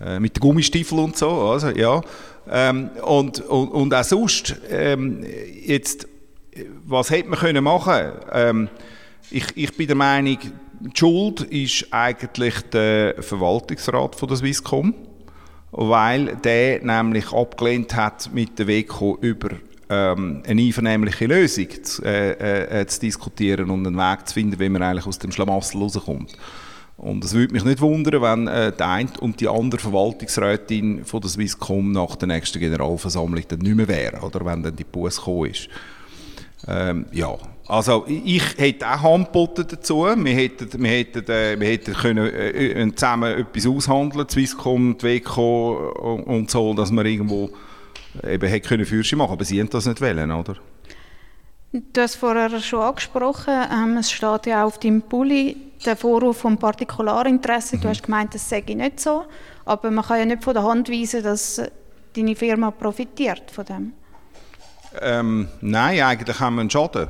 [0.00, 2.00] Äh, mit den Gummistiefeln und so, also ja.
[2.48, 5.26] Ähm, und, und, und auch sonst, ähm,
[5.62, 6.08] jetzt
[6.86, 8.68] was hätte man können machen ähm,
[9.30, 10.38] ich, ich bin der Meinung,
[10.80, 14.94] die Schuld ist eigentlich der Verwaltungsrat von der Swisscom,
[15.72, 19.50] weil der nämlich abgelehnt hat, mit der WECO über
[19.88, 24.68] ähm, eine einvernehmliche Lösung zu, äh, äh, zu, diskutieren und einen Weg zu finden, wie
[24.68, 26.36] man eigentlich aus dem Schlamassel rauskommt.
[26.96, 31.20] Und es würde mich nicht wundern, wenn äh, die eine und die andere Verwaltungsrätin von
[31.20, 35.18] der Swisscom nach der nächsten Generalversammlung dann nicht mehr wäre, oder wenn dann die Bus
[35.18, 35.68] gekommen ist.
[36.68, 37.36] Ähm, ja,
[37.68, 40.04] also ich hätte auch Handboten dazu.
[40.04, 46.22] Wir hätten, wir hätten, äh, wir hätten können, äh, zusammen etwas aushandeln, Swisscom, die WECO
[46.26, 47.50] und so, dass wir irgendwo
[48.24, 50.56] eben hätte können Fürsche machen, aber sie haben das nicht wollen, oder?
[51.72, 56.38] Du hast vorher schon angesprochen, ähm, es steht ja auch auf deinem Pulli der Vorwurf
[56.38, 57.76] vom Partikularinteresse.
[57.76, 57.80] Mhm.
[57.82, 59.24] Du hast gemeint, das sage ich nicht so,
[59.64, 61.60] aber man kann ja nicht von der Hand weisen, dass
[62.14, 63.92] deine Firma profitiert von dem.
[65.00, 67.08] Ähm, nein, eigentlich haben wir einen Schaden.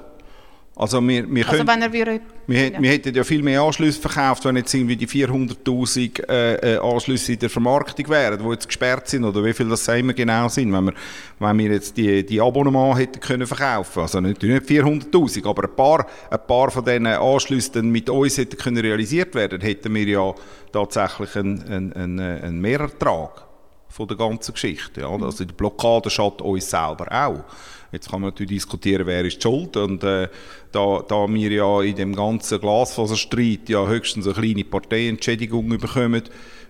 [0.79, 4.57] Also wir, wir, also können, wir, wir, wir, hätten ja viel mehr Anschlüsse verkauft, wenn
[4.57, 9.25] jetzt irgendwie die 400'000 äh, äh, Anschlüsse in der Vermarktung wären, die jetzt gesperrt sind,
[9.25, 10.93] oder wie viel das immer genau sind, wenn wir,
[11.39, 14.03] wenn wir jetzt die, die Abonnement hätten können verkaufen.
[14.03, 18.59] Also nicht, nicht 400'000, aber ein paar, ein paar von diesen Anschlüssen mit uns hätten
[18.59, 20.35] können realisiert werden, hätten wir ja
[20.73, 23.47] tatsächlich einen, einen, einen, einen Mehrertrag
[23.89, 25.01] von der ganzen Geschichte.
[25.01, 25.09] Ja.
[25.09, 27.45] Also die Blockade schadet uns selber auch.
[27.93, 29.77] Jetzt kann man natürlich diskutieren, wer ist schuld.
[29.77, 30.29] Und äh,
[30.73, 36.23] da, da wir ja in dem ganzen Glasfaserstreit ja höchstens eine kleine Parteientschädigung bekommen,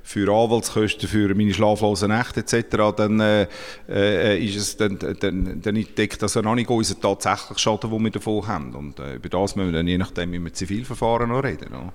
[0.06, 3.48] für Anwaltskosten, für meine schlaflosen Nächte etc., dann, äh,
[3.88, 8.04] äh, ist es, dann, dann, dann deckt das ja noch nicht unseren tatsächlichen Schaden, den
[8.04, 8.74] wir davon haben.
[8.76, 11.70] Und äh, über das müssen wir dann je nachdem im Zivilverfahren noch reden.
[11.72, 11.92] Ja.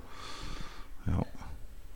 [1.08, 1.41] ja.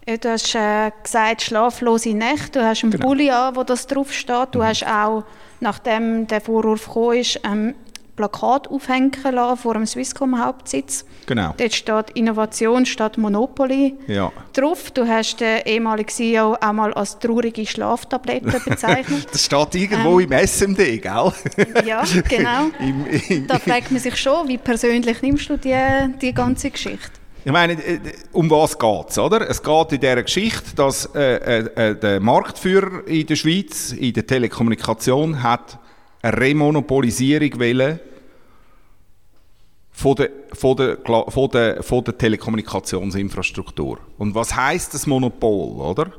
[0.08, 2.60] Ja, du hast äh, gesagt, schlaflose Nächte.
[2.60, 3.08] Du hast einen genau.
[3.08, 4.50] Pulli an, wo das draufsteht.
[4.52, 4.64] Du mhm.
[4.64, 5.24] hast auch,
[5.60, 7.74] nachdem der Vorwurf gekommen ist, ähm,
[8.16, 11.06] Plakat aufhängen lassen vor dem Swisscom-Hauptsitz.
[11.26, 11.54] Genau.
[11.58, 14.32] Dort steht Innovation statt Monopoly Ja.
[14.54, 14.92] drauf.
[14.92, 19.28] Du hast den ehemaligen CEO auch mal als traurige Schlaftablette bezeichnet.
[19.32, 21.02] Das steht irgendwo im SMD, gell?
[21.86, 22.68] ja, genau.
[22.80, 25.76] Im, im, Da fragt man sich schon, wie persönlich nimmst du die,
[26.22, 27.25] die ganze Geschichte?
[27.46, 28.00] Ich meine, äh,
[28.32, 29.18] um was geht es?
[29.18, 34.14] Es geht in dieser Geschichte, dass äh, äh, äh, der Marktführer in der Schweiz, in
[34.14, 35.78] der Telekommunikation, hat
[36.24, 38.00] eine Remonopolisierung wollen
[39.92, 44.00] von der, von der, von der, von der Telekommunikationsinfrastruktur.
[44.18, 46.12] Und was heißt das Monopol, oder?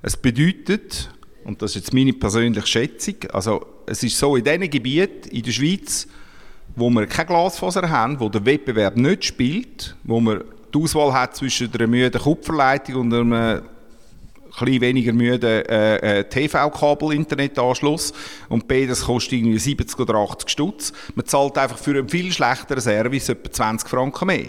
[0.00, 1.10] Es bedeutet,
[1.42, 5.42] und das ist jetzt meine persönliche Schätzung, also es ist so, in diesen Gebieten in
[5.42, 6.06] der Schweiz,
[6.76, 11.36] wo wir keine Glasfaser haben, wo der Wettbewerb nicht spielt, wo man die Auswahl hat
[11.36, 13.62] zwischen einer müden Kupferleitung und einem
[14.60, 18.12] ein bisschen weniger müden äh, äh, TV-Kabel-Internetanschluss
[18.48, 20.92] und beides kostet irgendwie 70 oder 80 Stutz.
[21.14, 24.46] Man zahlt einfach für einen viel schlechteren Service etwa 20 Franken mehr.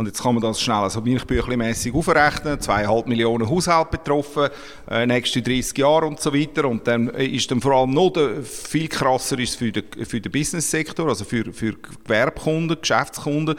[0.00, 4.48] Und jetzt kann man das schnell so milchbüchlemässig aufrechnen, zweieinhalb Millionen Haushalte betroffen,
[4.90, 6.64] äh, nächste 30 Jahre und so weiter.
[6.64, 10.18] Und dann äh, ist dann vor allem noch der, viel krasser ist für den, für
[10.18, 13.56] den Business-Sektor, also für, für Gewerbekunden, Geschäftskunden.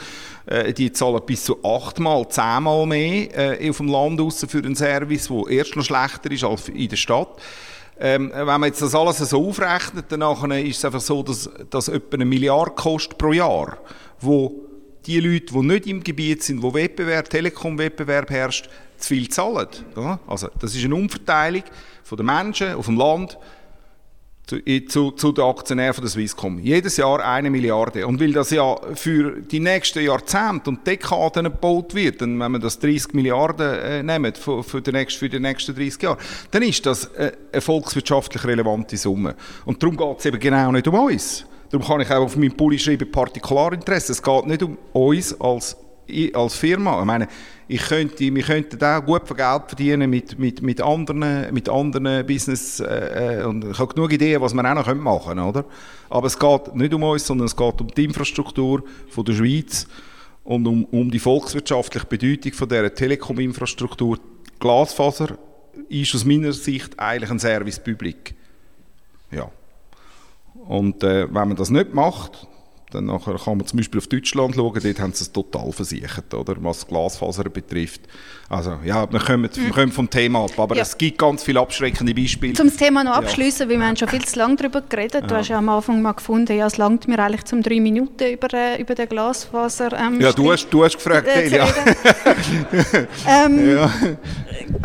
[0.47, 4.75] Äh, die zahlen bis zu achtmal, zehnmal mehr äh, auf dem Land raus für einen
[4.75, 7.39] Service, der erst noch schlechter ist als in der Stadt.
[7.99, 11.88] Ähm, wenn man jetzt das alles so aufrechnet, dann ist es einfach so, dass das
[11.88, 13.77] etwa eine Milliarde kostet pro Jahr,
[14.19, 14.70] wo
[15.05, 19.67] die Leute, die nicht im Gebiet sind, wo Wettbewerb, Telekom-Wettbewerb herrscht, zu viel zahlen.
[19.95, 20.19] Ja?
[20.27, 21.63] Also, das ist eine Umverteilung
[22.03, 23.37] von den Menschen auf dem Land
[24.45, 26.59] zu, zu, zu den Aktionären von der Swisscom.
[26.59, 28.05] Jedes Jahr eine Milliarde.
[28.05, 32.61] Und weil das ja für die nächsten Jahrzehnte und Dekaden gebaut wird, dann, wenn man
[32.61, 36.17] das 30 Milliarden äh, nimmt für, für, die nächsten, für die nächsten 30 Jahre,
[36.51, 39.35] dann ist das äh, eine volkswirtschaftlich relevante Summe.
[39.65, 41.45] Und darum geht es eben genau nicht um uns.
[41.71, 44.12] Darum kann ich auch auf meinem Pulli schreiben, Partikularinteresse.
[44.12, 45.77] Es geht nicht um uns als,
[46.34, 46.99] als Firma.
[46.99, 47.27] Ich meine,
[47.69, 52.81] ich könnte, wir könnten auch gut Geld verdienen mit, mit, mit, anderen, mit anderen Business.
[52.81, 55.47] Äh, und ich habe genug Ideen, was wir auch noch machen können.
[55.47, 55.63] Oder?
[56.10, 59.88] Aber es geht nicht um uns, sondern es geht um die Infrastruktur von der Schweiz
[60.43, 64.19] und um, um die volkswirtschaftliche Bedeutung von dieser Telekom-Infrastruktur.
[64.60, 65.38] Glasfaser
[65.88, 68.36] ist aus meiner Sicht eigentlich ein Service Public.
[69.31, 69.49] Ja.
[70.67, 72.47] Und äh, wenn man das nicht macht,
[72.93, 76.34] dann nachher kann man zum Beispiel auf Deutschland schauen, dort haben sie es total versichert,
[76.34, 78.02] oder, was Glasfaser betrifft.
[78.50, 80.82] Also ja, wir kommen, wir kommen vom Thema ab, aber Ja.
[80.82, 82.54] es gibt ganz viele abschreckende Beispiele.
[82.54, 85.30] Zum das Thema noch abschließen, weil wir haben schon viel zu lange darüber geredet.
[85.30, 88.34] Du hast ja am Anfang mal gefunden, ja, es langt mir eigentlich zum drei Minuten
[88.34, 89.93] über, äh, über den Glasfaser.
[89.97, 91.62] Ähm, ja, du hast, du hast gefragt, äh, reden.
[93.28, 93.88] ähm,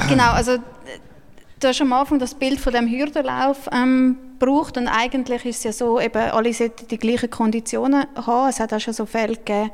[0.08, 0.58] Genau, also
[1.60, 5.64] du hast am Anfang das Bild von dem Hürdenlauf ähm, gebraucht und eigentlich ist es
[5.64, 8.48] ja so, eben alle sollten die gleichen Konditionen haben.
[8.48, 9.70] Es hat auch schon so Fälle gegeben,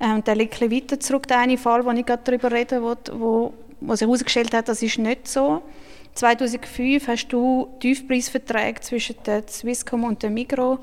[0.00, 3.18] ähm, der liegt ein weiter zurück, der eine Fall, wo ich gerade darüber reden wollte,
[3.18, 5.62] wo, wo sich herausgestellt hat, das ist nicht so.
[6.14, 10.78] 2005 hast du Tiefpreisverträge zwischen der Swisscom und der Migro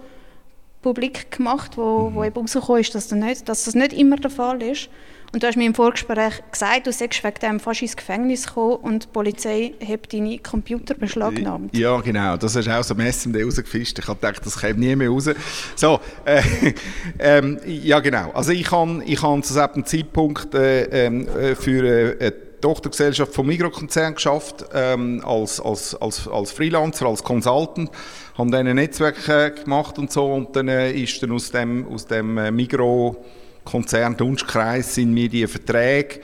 [0.81, 4.29] publik gemacht, wo, wo eben herausgekommen ist, dass das, nicht, dass das nicht immer der
[4.29, 4.89] Fall ist.
[5.33, 8.75] Und du hast mir im Vorgespräch gesagt, du seist wegen dem fast ins Gefängnis gekommen
[8.75, 11.75] und die Polizei hat deine Computer beschlagnahmt.
[11.75, 12.37] Ja, genau.
[12.37, 13.97] Das du auch so am SMD rausgefischt.
[13.97, 15.31] Ich habe gedacht, das käme nie mehr raus.
[15.75, 16.43] So, äh,
[17.19, 18.29] ähm, ja genau.
[18.33, 23.47] Also ich habe ich hab zu diesem Zeitpunkt äh, ähm, äh, für äh, Tochtergesellschaft vom
[23.47, 27.89] Mikrokonzern geschafft, ähm, als, als, als, als Freelancer, als Consultant.
[28.37, 31.87] Habe dann ein Netzwerk äh, gemacht und so und dann äh, ist dann aus dem,
[31.87, 33.25] aus dem äh, Migro
[33.63, 36.19] Konzern Dunstkreis sind mir die Verträge,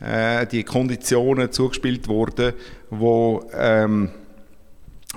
[0.00, 2.54] äh, die Konditionen zugespielt worden,
[2.90, 4.10] wo ähm,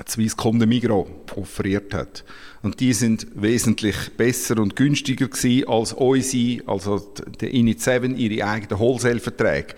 [0.08, 2.24] Swisscom der Migro offeriert hat.
[2.62, 7.00] Und die sind wesentlich besser und günstiger gewesen als unsere, also
[7.40, 9.76] der Init 7, ihre eigenen Wholesale-Verträge.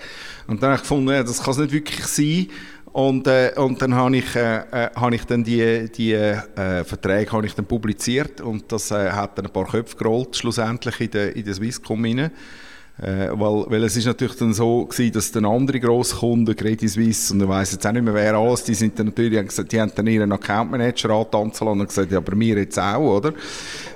[0.48, 2.48] Und dann habe ich gefunden, ja, das kann es nicht wirklich sein.
[2.92, 7.32] Und, äh, und dann habe ich, äh, äh, habe ich dann die, die äh, Verträge
[7.46, 11.36] ich dann publiziert und das äh, hat dann ein paar Köpfe gerollt, schlussendlich in der,
[11.36, 12.32] in Swisscom rein.
[13.02, 17.34] Äh, weil, weil es ist natürlich dann so gewesen, dass dann andere Grosskunden, Credit Suisse,
[17.34, 19.72] und ich weiss jetzt auch nicht mehr wer alles, die sind dann natürlich, haben, gesagt,
[19.72, 23.34] die haben dann ihren Account Manager antanzen und gesagt, ja, aber mir jetzt auch, oder?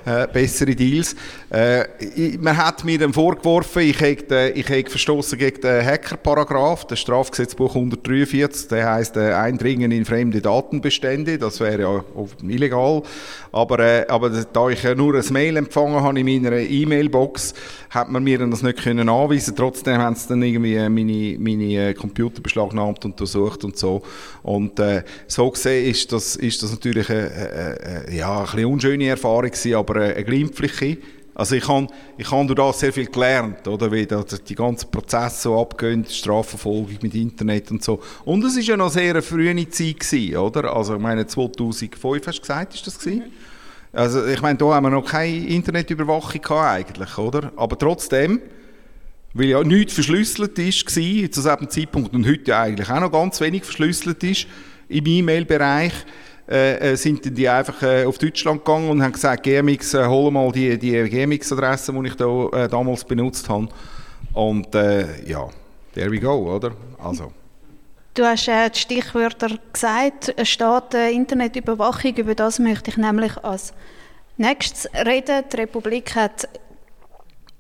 [0.06, 1.18] Äh, bessere Deals.
[1.52, 6.88] Äh, ich, man hat mir dann vorgeworfen, ich hätte, ich hätte verstoßen gegen den Hacker-Paragraph,
[6.88, 12.04] das Strafgesetzbuch 143, der heisst äh, Eindringen in fremde Datenbestände, das wäre ja
[12.48, 13.04] illegal,
[13.52, 17.54] aber, äh, aber da ich ja nur ein Mail empfangen habe in meiner E-Mail-Box,
[17.90, 19.56] hat man mir dann das nicht können können anweisen.
[19.56, 24.02] Trotzdem haben sie dann irgendwie meine, meine Computer beschlagnahmt und untersucht und so.
[24.42, 29.08] Und äh, so gesehen ist das, ist das natürlich eine, eine, ja, ein bisschen unschöne
[29.08, 30.98] Erfahrung gewesen, aber eine, eine glimpfliche.
[31.36, 35.42] Also ich habe ich hab durch das sehr viel gelernt, oder, wie die ganzen Prozesse
[35.42, 38.00] so abgehen, Strafverfolgung mit Internet und so.
[38.24, 40.76] Und es war ja noch sehr eine frühe Zeit, gewesen, oder?
[40.76, 43.24] Also ich meine 2005 hast du gesagt, ist das gewesen?
[43.94, 47.52] Also ich meine, da haben wir noch keine Internetüberwachung gehabt eigentlich, oder?
[47.56, 48.40] Aber trotzdem,
[49.34, 53.12] weil ja nichts verschlüsselt ist, war zu diesem Zeitpunkt und heute ja eigentlich auch noch
[53.12, 54.48] ganz wenig verschlüsselt ist
[54.90, 55.94] im E-Mail-Bereich,
[56.50, 60.30] äh, äh, sind die einfach äh, auf Deutschland gegangen und haben gesagt, GMX, äh, hol
[60.30, 63.70] mal die, die GMX-Adresse, die ich da, äh, damals benutzt habe.
[64.34, 65.48] Und äh, ja,
[65.94, 66.72] there we go, oder?
[67.02, 67.32] Also.
[68.14, 73.38] Du hast äh, die Stichwörter gesagt, es steht äh, Internetüberwachung, über das möchte ich nämlich
[73.44, 73.74] als
[74.38, 75.46] nächstes reden.
[75.52, 76.48] Die Republik hat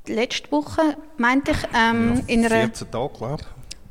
[0.07, 2.67] letzte Woche, meinte ich, ähm, ja, in einer...
[2.67, 3.47] 14 Tage, glaube ich.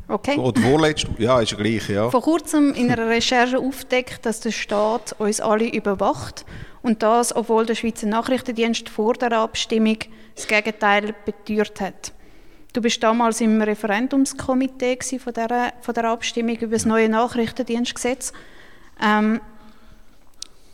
[0.08, 0.36] Okay.
[0.36, 2.10] Oder vorletzte, ja, ist ja gleich, ja.
[2.10, 6.44] Vor kurzem in einer Recherche aufdeckt, dass der Staat uns alle überwacht
[6.82, 9.98] und das, obwohl der Schweizer Nachrichtendienst vor der Abstimmung
[10.34, 12.12] das Gegenteil beteuert hat.
[12.72, 18.32] Du bist damals im Referendumskomitee von der, von der Abstimmung über das neue Nachrichtendienstgesetz.
[19.02, 19.40] Ähm,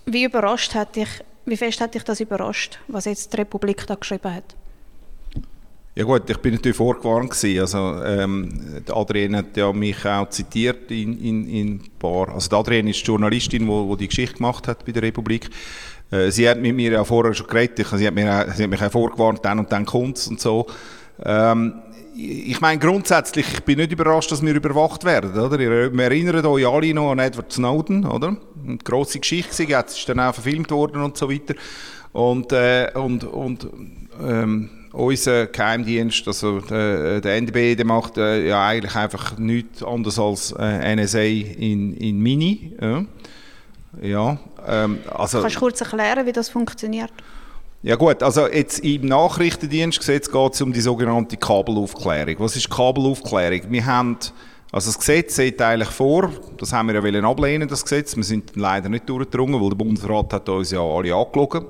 [0.06, 1.08] wie überrascht hat dich,
[1.44, 4.56] wie fest hat dich das überrascht, was jetzt die Republik da geschrieben hat?
[5.98, 7.60] Ja gut, ich bin natürlich vorgewarnt gewesen.
[7.60, 12.28] Also ähm, Adrienne hat ja mich auch zitiert in, in, in paar.
[12.28, 15.50] Also Adrienne ist die Journalistin, wo, wo die Geschichte gemacht hat bei der Republik.
[16.12, 17.84] Äh, sie hat mit mir ja vorher schon geredet.
[17.96, 20.68] Sie hat, mir, sie hat mich auch vorgewarnt, dann und dann kommt und so.
[21.24, 21.74] Ähm,
[22.16, 25.58] ich meine grundsätzlich, ich bin nicht überrascht, dass wir überwacht werden, oder?
[25.58, 28.36] Wir erinnern euch alle noch an Edward Snowden, oder?
[28.64, 31.54] Eine grosse Geschichte, jetzt ist dann auch verfilmt worden und so weiter.
[32.12, 33.68] Und, äh, und, und
[34.24, 40.18] ähm, unser Geheimdienst, also der, der NDB, der macht äh, ja eigentlich einfach nichts anderes
[40.18, 42.72] als äh, NSA in, in Mini.
[42.80, 43.04] Ja.
[44.00, 47.12] ja ähm, also, Kannst du kurz erklären, wie das funktioniert?
[47.82, 52.34] Ja gut, also jetzt im Nachrichtendienstgesetz geht es um die sogenannte Kabelaufklärung.
[52.38, 53.70] Was ist Kabelaufklärung?
[53.70, 54.18] Wir haben,
[54.72, 58.24] also das Gesetz sieht eigentlich vor, das haben wir ja wollen ablehnen, das Gesetz, wir
[58.24, 61.66] sind leider nicht durchgedrungen, weil der Bundesrat hat uns ja alle angelogen.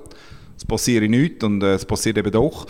[0.57, 2.67] Es passiert nichts und äh, es passiert eben doch.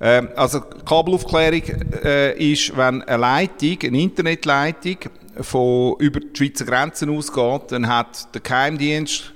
[0.00, 1.62] Ähm, also Kabelaufklärung
[2.02, 4.96] äh, ist, wenn eine Leitung, eine Internetleitung
[5.42, 9.32] von über die Schweizer Grenzen ausgeht, dann hat der Geheimdienst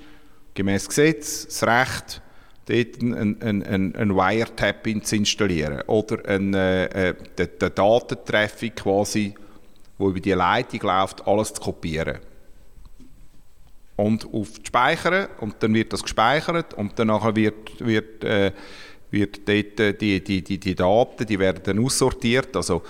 [0.55, 2.21] gemäß Gesetz das Recht,
[2.65, 9.35] dort einen, einen, einen Wiretap zu installieren oder eine, äh, den, den Datentraffic quasi,
[9.99, 12.17] wo über die Leitung läuft, alles zu kopieren.
[13.97, 18.51] Und auf Speichern und dann wird das gespeichert und danach wird, wird äh,
[19.11, 22.81] wird dort äh, die, die, die, die Daten, die werden aussortiert, also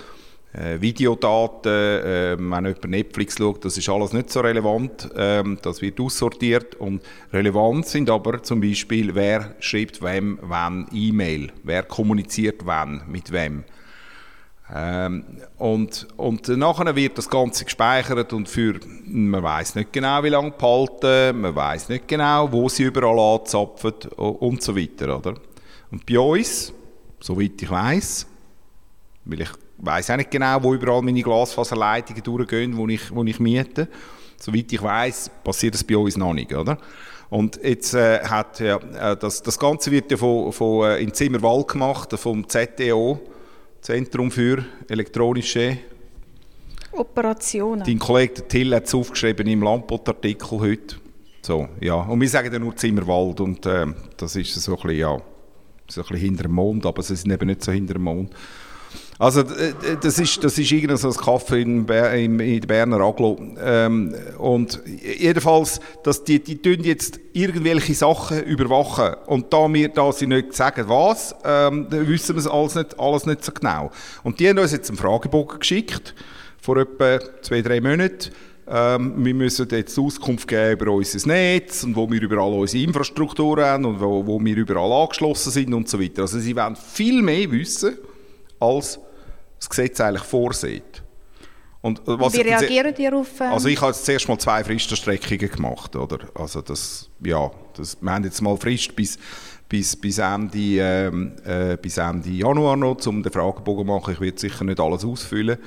[0.56, 5.82] äh, Videodaten, äh, wenn jemand Netflix schaut, das ist alles nicht so relevant, ähm, das
[5.82, 7.02] wird aussortiert und
[7.34, 13.66] relevant sind aber zum Beispiel, wer schreibt wem wann E-Mail, wer kommuniziert wann mit wem.
[14.74, 15.26] Ähm,
[15.58, 20.52] und, und nachher wird das Ganze gespeichert und für, man weiß nicht genau, wie lange
[20.52, 25.36] behalten, man weiß nicht genau, wo sie überall anzapfen und so weiter, oder?
[25.96, 26.74] Und bei uns,
[27.22, 28.28] soweit ich weiß,
[29.24, 33.40] weil ich weiß auch nicht genau, wo überall meine Glasfaserleitungen durchgehen, wo ich, wo ich
[33.40, 33.88] miete.
[34.36, 36.78] Soweit ich weiß, passiert das bei uns noch nicht, oder?
[37.30, 41.14] Und jetzt äh, hat ja, äh, das, das Ganze wird ja von, von, äh, in
[41.14, 43.22] Zimmerwald gemacht, vom ZEO,
[43.80, 45.78] Zentrum für elektronische
[46.92, 47.86] Operationen.
[47.86, 50.98] Dein Kollege Till hat es aufgeschrieben im Lampot-Artikel heute.
[51.42, 51.96] So, ja.
[51.96, 53.86] Und wir sagen ja nur Zimmerwald und äh,
[54.18, 55.22] das ist so ein bisschen, ja
[55.88, 58.32] so ein bisschen hinter dem Mond, aber sie sind eben nicht so hinter dem Mond.
[59.18, 63.00] Also das ist, das ist irgendwie so ein Kaffee in, Ber in, in der Berner
[63.00, 63.40] Aglo.
[63.64, 69.16] Ähm, und jedenfalls, dass die, die tun jetzt irgendwelche Sachen überwachen.
[69.28, 73.26] Und da wir da sie nicht sagen, was, ähm, wissen wir es alles nicht, alles
[73.26, 73.90] nicht so genau.
[74.24, 76.14] Und die haben uns jetzt einen Fragebogen geschickt,
[76.62, 78.32] vor etwa zwei, drei Monaten
[78.68, 83.64] ähm, wir müssen jetzt Auskunft geben über unser Netz und wo wir überall unsere Infrastruktur
[83.64, 86.24] haben und wo, wo wir überall angeschlossen sind und so weiter.
[86.24, 87.98] Also sie wollen viel mehr wissen,
[88.60, 89.00] als
[89.60, 91.04] das Gesetz eigentlich vorsieht.
[91.82, 93.40] Und äh, was Wie reagieren die darauf?
[93.40, 93.52] Ähm?
[93.52, 96.18] Also ich habe jetzt zuerst mal zwei Fristenstreckungen gemacht, oder?
[96.34, 99.20] Also das, ja, das, wir haben jetzt mal Frist bis,
[99.70, 104.14] bis, bis, Ende, ähm, äh, bis Ende Januar noch, um den Fragebogen zu machen.
[104.14, 105.60] Ich werde sicher nicht alles ausfüllen.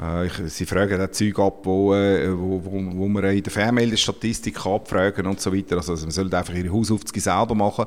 [0.00, 3.52] Äh, ich, sie fragen auch Zeug ab, wo, äh, wo, wo, wo man in der
[3.52, 5.76] Fernmeldestatistik abfragen und so weiter.
[5.76, 7.86] Also, man sollte einfach ihre Hausaufgaben selber machen.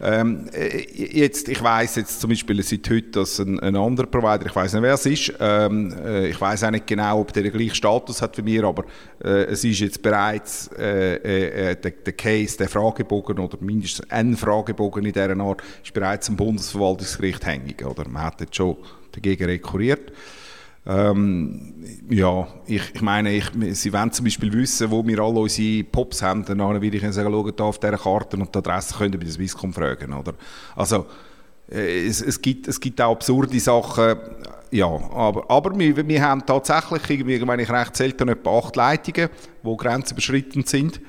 [0.00, 4.46] Ähm, äh, jetzt, ich weiß jetzt zum Beispiel seit heute, dass ein, ein anderer Provider,
[4.46, 7.44] ich weiß nicht, wer es ist, ähm, äh, ich weiß auch nicht genau, ob der
[7.44, 8.84] den gleichen Status hat wie mir, aber
[9.22, 14.36] äh, es ist jetzt bereits äh, äh, der, der, Case, der Fragebogen oder mindestens ein
[14.36, 17.84] Fragebogen in dieser Art, ist bereits am Bundesverwaltungsgericht hängig.
[17.84, 18.08] Oder?
[18.08, 18.76] Man hat jetzt schon
[19.12, 20.10] dagegen rekurriert.
[20.84, 21.74] Ähm,
[22.10, 26.22] ja, ich, ich meine, ich, Sie wollen zum Beispiel wissen, wo wir alle unsere Pops
[26.22, 29.18] haben, dann würde ich sagen, schauen da auf dieser Karte und die Adresse könnt ihr
[29.18, 30.34] bei der Swisscom fragen, oder?
[30.74, 31.06] Also,
[31.70, 34.16] äh, es, es, gibt, es gibt auch absurde Sachen,
[34.72, 39.28] ja, aber, aber wir, wir haben tatsächlich, wenn ich recht selten, etwa acht Leitungen,
[39.62, 41.00] die grenzüberschreitend sind.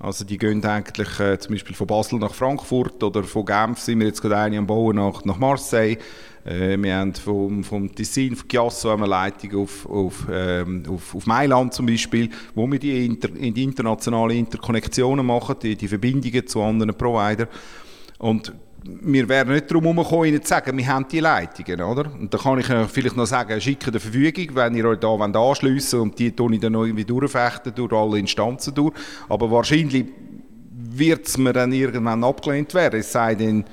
[0.00, 4.00] Also die gehen eigentlich äh, zum Beispiel von Basel nach Frankfurt oder von Genf sind
[4.00, 5.98] wir jetzt gerade eine am Bauen nach, nach Marseille.
[6.44, 11.26] Äh, wir haben vom, vom Tessin, von Chiasso eine Leitung auf, auf, ähm, auf, auf
[11.26, 16.62] Mailand zum Beispiel, wo wir die, inter, die internationalen Interkonnektionen machen, die, die Verbindungen zu
[16.62, 17.48] anderen Providern.
[18.18, 18.52] Und
[18.84, 22.10] wir wären nicht darum herumgekommen, Ihnen zu sagen, wir haben die Leitungen, oder?
[22.12, 25.98] Und da kann ich vielleicht noch sagen, schicke eine Verfügung, wenn ihr euch da anschliessen
[25.98, 28.94] wollt und die tue ich dann noch irgendwie durchfechten durch alle Instanzen durch.
[29.28, 30.06] Aber wahrscheinlich
[30.72, 33.64] wird es mir dann irgendwann abgelehnt werden, es sei denn,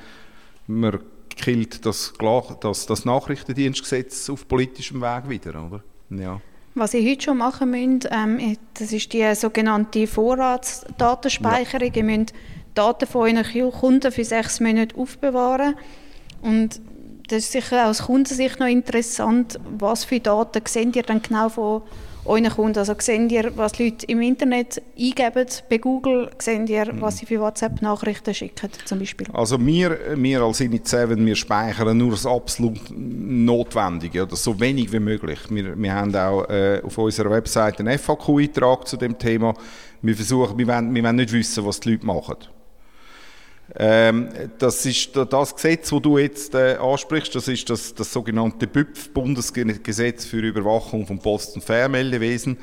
[0.68, 0.99] man
[1.38, 2.13] killt das,
[2.61, 5.83] das, das Nachrichtendienstgesetz auf politischem Weg wieder, oder?
[6.09, 6.41] Ja.
[6.75, 11.88] Was Sie heute schon machen müssen, ähm, das ist die sogenannte Vorratsdatenspeicherung.
[11.88, 11.95] Ja.
[11.95, 12.33] Ihr müsst
[12.75, 15.75] Daten von euren Kunden für sechs Monate aufbewahren.
[16.41, 16.79] Und
[17.27, 21.81] das ist sicher aus Kundensicht noch interessant, was für Daten seht ihr dann genau von
[22.28, 22.78] euren Kunden?
[22.80, 26.30] Also seht ihr, was Leute im Internet eingeben bei Google?
[26.39, 29.28] Seht ihr, was sie für WhatsApp-Nachrichten schicken zum Beispiel?
[29.34, 34.99] Also wir, wir als Init7, wir speichern nur das absolut Notwendige oder so wenig wie
[34.99, 35.39] möglich.
[35.49, 39.53] Wir, wir haben auch äh, auf unserer Website einen FAQ-Eintrag zu dem Thema.
[40.01, 42.36] Wir versuchen, wir wollen, wir wollen nicht wissen, was die Leute machen.
[43.76, 48.65] Ähm, das ist das Gesetz, das du jetzt äh, ansprichst, das ist das, das sogenannte
[48.65, 52.57] BÜPF, Bundesgesetz für Überwachung von Post- und Fernmeldewesen.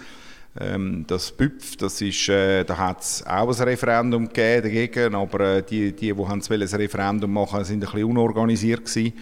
[0.59, 5.41] Ähm, das BÜPF, das ist, äh, da hat es auch ein Referendum gegeben dagegen, aber
[5.41, 9.13] äh, die, die, die haben ein Referendum machen, sind ein bisschen unorganisiert gewesen.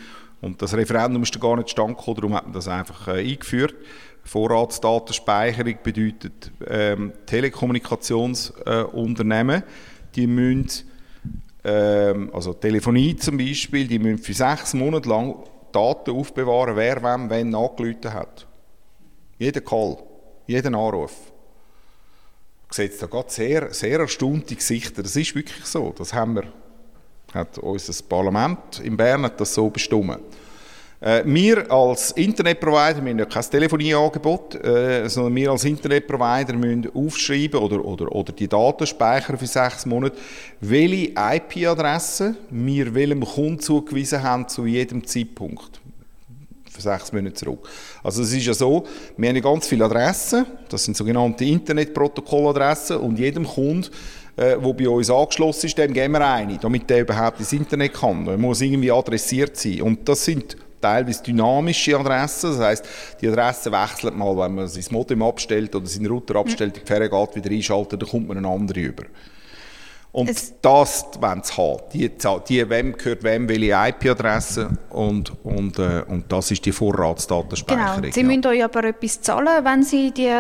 [0.41, 3.21] Und das Referendum ist da gar nicht stand gekommen, darum hat man das einfach äh,
[3.21, 3.75] eingeführt.
[4.25, 9.65] Vorratsdatenspeicherung bedeutet ähm, Telekommunikationsunternehmen,
[10.15, 10.92] die müssen
[11.65, 15.37] ähm, also Telefonie zum Beispiel, die müssen für sechs Monate lang
[15.71, 18.47] Daten aufbewahren, wer wem wann angerufen hat.
[19.39, 19.97] Jeder Call,
[20.47, 21.13] jeden Anruf.
[22.71, 25.03] Sehe da gerade sehr, sehr erstaunte Gesichter.
[25.03, 25.95] Das ist wirklich so.
[25.97, 26.45] Das haben wir,
[27.35, 30.21] hat unser Parlament in Bern das so bestimmt.
[31.03, 36.89] Äh, wir als Internetprovider, wir haben ja kein Telefonieangebot, äh, sondern wir als Internetprovider müssen
[36.95, 40.17] aufschreiben oder, oder, oder die Daten speichern für sechs Monate,
[40.61, 45.81] welche IP-Adresse wir welchem Kunden zugewiesen haben zu jedem Zeitpunkt.
[46.71, 47.69] Für sechs Monate zurück.
[48.05, 48.87] Also es ist ja so,
[49.17, 53.91] wir haben ganz viele Adressen, das sind sogenannte Internetprotokolladressen und jedem Kunden
[54.37, 57.93] äh, wo bei uns angeschlossen ist, dem geben wir eine, damit der überhaupt ins Internet
[57.93, 58.27] kann.
[58.27, 59.83] Er muss irgendwie adressiert sein.
[59.83, 62.51] Und das sind teilweise dynamische Adressen.
[62.51, 62.89] Das heisst,
[63.21, 67.09] die Adresse wechselt mal, wenn man sein Modem abstellt oder seinen Router abstellt, die Fähre
[67.09, 69.05] geht wieder einschalten, dann kommt man eine andere über.
[70.13, 71.83] Und es das wollen sie haben.
[71.95, 72.11] Die,
[72.49, 78.03] die, wem gehört wem, welche IP-Adresse und, und, äh, und das ist die Vorratsdatenspeicherung.
[78.03, 78.13] Genau.
[78.13, 78.27] Sie ja.
[78.27, 80.31] müssen euch aber etwas zahlen, wenn Sie die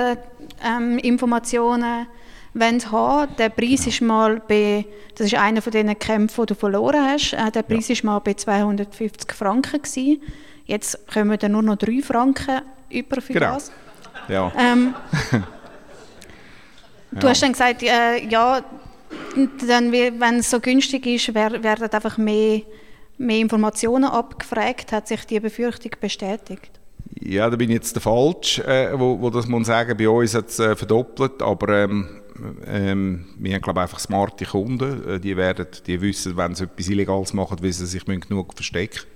[0.62, 2.06] ähm, Informationen
[2.54, 3.36] wollen haben.
[3.36, 4.84] Der Preis ist mal bei,
[5.16, 7.94] das ist einer von diesen Kämpfen, die du verloren hast, äh, der Preis ja.
[7.94, 10.22] ist mal bei 250 Franken gewesen.
[10.66, 13.54] Jetzt kommen dann nur noch 3 Franken über für genau.
[13.54, 13.72] das.
[14.28, 14.52] Ja.
[14.58, 14.94] Ähm,
[17.10, 17.28] du ja.
[17.28, 18.62] hast dann gesagt, äh, ja,
[19.66, 22.62] dann, wenn es so günstig ist, werden einfach mehr,
[23.18, 24.92] mehr Informationen abgefragt.
[24.92, 26.70] Hat sich die Befürchtung bestätigt?
[27.20, 30.34] Ja, da bin ich jetzt der Falsch, äh, wo, wo das man sagen, bei uns
[30.34, 32.21] hat es äh, verdoppelt, aber ähm,
[32.66, 36.64] ähm, wir haben glaube ich, einfach smarte Kunden, äh, die, werden, die wissen, wenn sie
[36.64, 39.06] etwas Illegales machen, wissen sie sich genug verstecken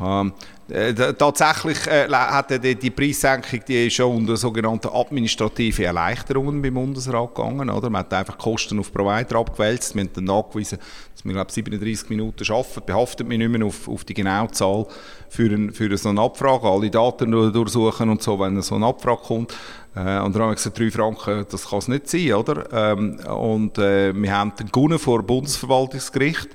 [0.00, 0.32] ähm,
[0.68, 6.74] äh, tatsächlich äh, hat die, die Preissenkung die ist schon unter sogenannten administrative Erleichterungen beim
[6.74, 7.68] Bundesrat gegangen.
[7.68, 7.90] Oder?
[7.90, 9.94] Man hat einfach Kosten auf Provider abgewälzt.
[9.94, 10.78] Wir haben dann nachgewiesen,
[11.14, 12.82] dass wir glaube 37 Minuten arbeiten.
[12.86, 14.86] Behaftet mich nicht mehr auf, auf die genaue Zahl
[15.32, 16.68] für, für so eine Abfrage.
[16.68, 19.54] Alle Daten durchsuchen und so, wenn so eine Abfrage kommt.
[19.94, 22.92] Äh, und dann haben wir gesagt, drei Franken, das kann es nicht sein, oder?
[22.92, 26.48] Ähm, und äh, wir haben dann gewonnen vor Bundesverwaltungsgericht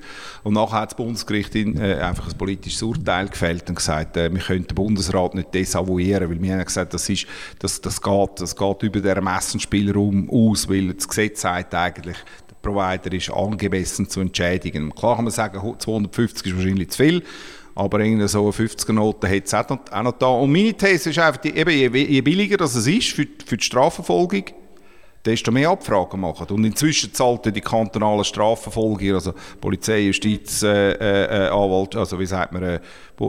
[0.44, 4.18] und nachher hat das Bundesgericht in, äh, einfach ein politisches Urteil gefällt und gesagt, gesagt,
[4.18, 7.26] äh, wir können den Bundesrat nicht desavouieren, weil wir haben gesagt, das, ist,
[7.60, 12.18] das, das, geht, das geht über den Ermessensspielraum aus, weil das Gesetz sagt eigentlich,
[12.50, 14.94] der Provider ist angemessen zu entschädigen.
[14.94, 17.24] Klar kann man sagen, 250 ist wahrscheinlich zu viel,
[17.78, 20.28] aber irgendwie so eine 50er-Note hat es auch noch, auch noch da.
[20.28, 23.56] Und meine These ist einfach, die, eben, je, je billiger das es ist für, für
[23.56, 24.46] die Strafverfolgung,
[25.24, 26.48] desto mehr Abfragen machen.
[26.50, 32.52] Und inzwischen zahlen die kantonalen Strafverfolger, also Polizei, Justiz, äh, äh, Anwalt, also wie sagt
[32.52, 32.80] man, äh,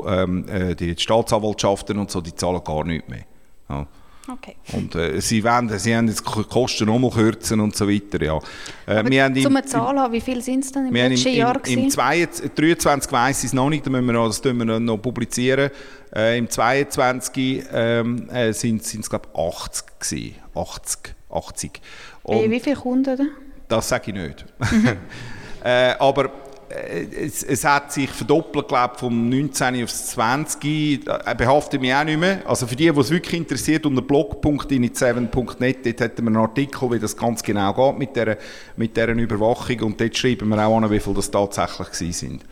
[0.06, 3.24] ähm, äh, die Staatsanwaltschaften und so, die zahlen gar nichts mehr.
[3.68, 3.86] Ja.
[4.30, 4.56] Okay.
[4.72, 8.22] Und äh, sie, wollen, sie haben jetzt Kosten nochmal kürzen und so weiter.
[8.22, 8.38] Ja.
[8.86, 11.60] Äh, wir haben zum Zahl haben, wie viel sind es denn im letzten im, Jahr?
[11.66, 14.80] Im, im 23 weiss ich es noch nicht, da müssen wir noch, das müssen wir
[14.80, 15.70] noch publizieren.
[16.14, 20.34] Äh, Im 22 ähm, äh, sind es, glaube ich, 80 gewesen.
[20.54, 21.14] 80.
[21.30, 21.80] 80.
[22.22, 23.30] Und wie viele Kunden?
[23.68, 24.44] Das sage ich nicht.
[24.72, 24.96] Mhm.
[25.64, 26.30] äh, aber
[26.70, 31.06] es, es, hat sich verdoppelt, glaube ich, vom 19 aufs 20.
[31.06, 32.42] Äh, behaftet mich auch nicht mehr.
[32.46, 36.98] Also für die, die es wirklich interessiert, unter blog.init7.net, dort hätten wir einen Artikel, wie
[36.98, 38.36] das ganz genau geht mit dieser,
[38.76, 39.80] mit dieser Überwachung.
[39.80, 42.44] Und dort schreiben wir auch an, wie viele das tatsächlich gewesen sind.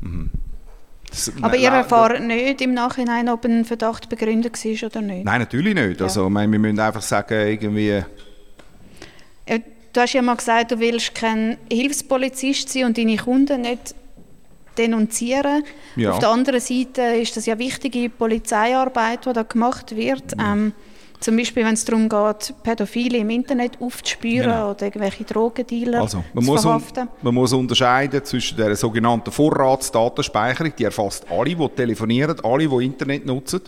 [0.00, 0.30] Mhm.
[1.08, 5.24] Das, Aber ihr erfahrt nicht im Nachhinein, ob ein Verdacht begründet war oder nicht?
[5.24, 5.98] Nein, natürlich nicht.
[5.98, 6.06] Ja.
[6.06, 8.04] Also, wir müssen einfach sagen, irgendwie...
[9.92, 13.94] Du hast ja mal gesagt, du willst kein Hilfspolizist sein und deine Kunden nicht
[14.78, 15.64] denunzieren.
[15.96, 16.12] Ja.
[16.12, 20.36] Auf der anderen Seite ist das ja wichtige Polizeiarbeit, die da gemacht wird.
[20.36, 20.44] Mhm.
[20.44, 20.72] Ähm,
[21.20, 24.70] zum Beispiel, wenn es darum geht, Pädophile im Internet aufzuspüren genau.
[24.70, 27.08] oder irgendwelche Drogendealer also, man zu muss verhaften.
[27.20, 33.26] man muss unterscheiden zwischen der sogenannten Vorratsdatenspeicherung, die erfasst alle, die telefonieren, alle, die Internet
[33.26, 33.60] nutzen.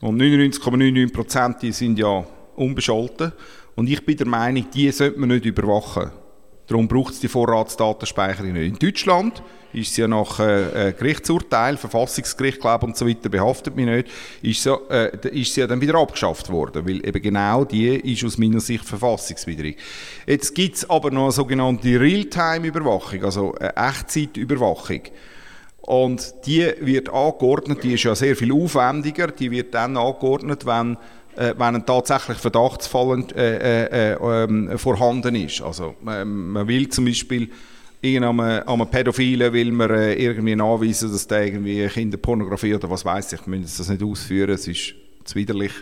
[0.00, 2.22] Und 99,99 Prozent ,99 sind ja
[2.54, 3.32] unbescholten.
[3.78, 6.10] Und ich bin der Meinung, die sollte man nicht überwachen.
[6.66, 8.72] Darum braucht es die Vorratsdatenspeicherung nicht.
[8.72, 9.40] In Deutschland
[9.72, 14.08] ist sie ja nach äh, äh, Gerichtsurteil, Verfassungsgericht glaube und so weiter, behaftet mich nicht,
[14.42, 18.24] ist sie, äh, ist sie ja dann wieder abgeschafft worden, weil eben genau die ist
[18.24, 19.76] aus meiner Sicht verfassungswidrig.
[20.26, 25.02] Jetzt gibt es aber noch eine sogenannte Realtime-Überwachung, also eine Echtzeitüberwachung.
[25.82, 30.98] Und die wird angeordnet, die ist ja sehr viel aufwendiger, die wird dann angeordnet, wenn
[31.38, 35.62] äh, wenn ein tatsächlich Verdachtsfall äh, äh, ähm, vorhanden ist.
[35.62, 37.48] Also ähm, man will zum Beispiel
[38.00, 43.40] irgendeinem Pädophilen will man äh, irgendwie nachweisen, dass der irgendwie Kinderpornografie oder was weiß ich,
[43.40, 44.94] ich muss das nicht ausführen, es ist
[45.34, 45.72] widerlich.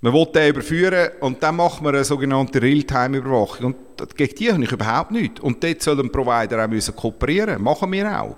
[0.00, 3.74] Man will den überführen und dann macht man eine sogenannte Realtime-Überwachung.
[3.98, 5.40] Und gegen die habe ich überhaupt nichts.
[5.40, 8.36] Und dort soll ein Provider auch müssen kooperieren Machen wir auch.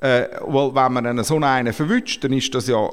[0.00, 2.88] Äh, weil wenn man einen so einen verwünscht, dann ist das ja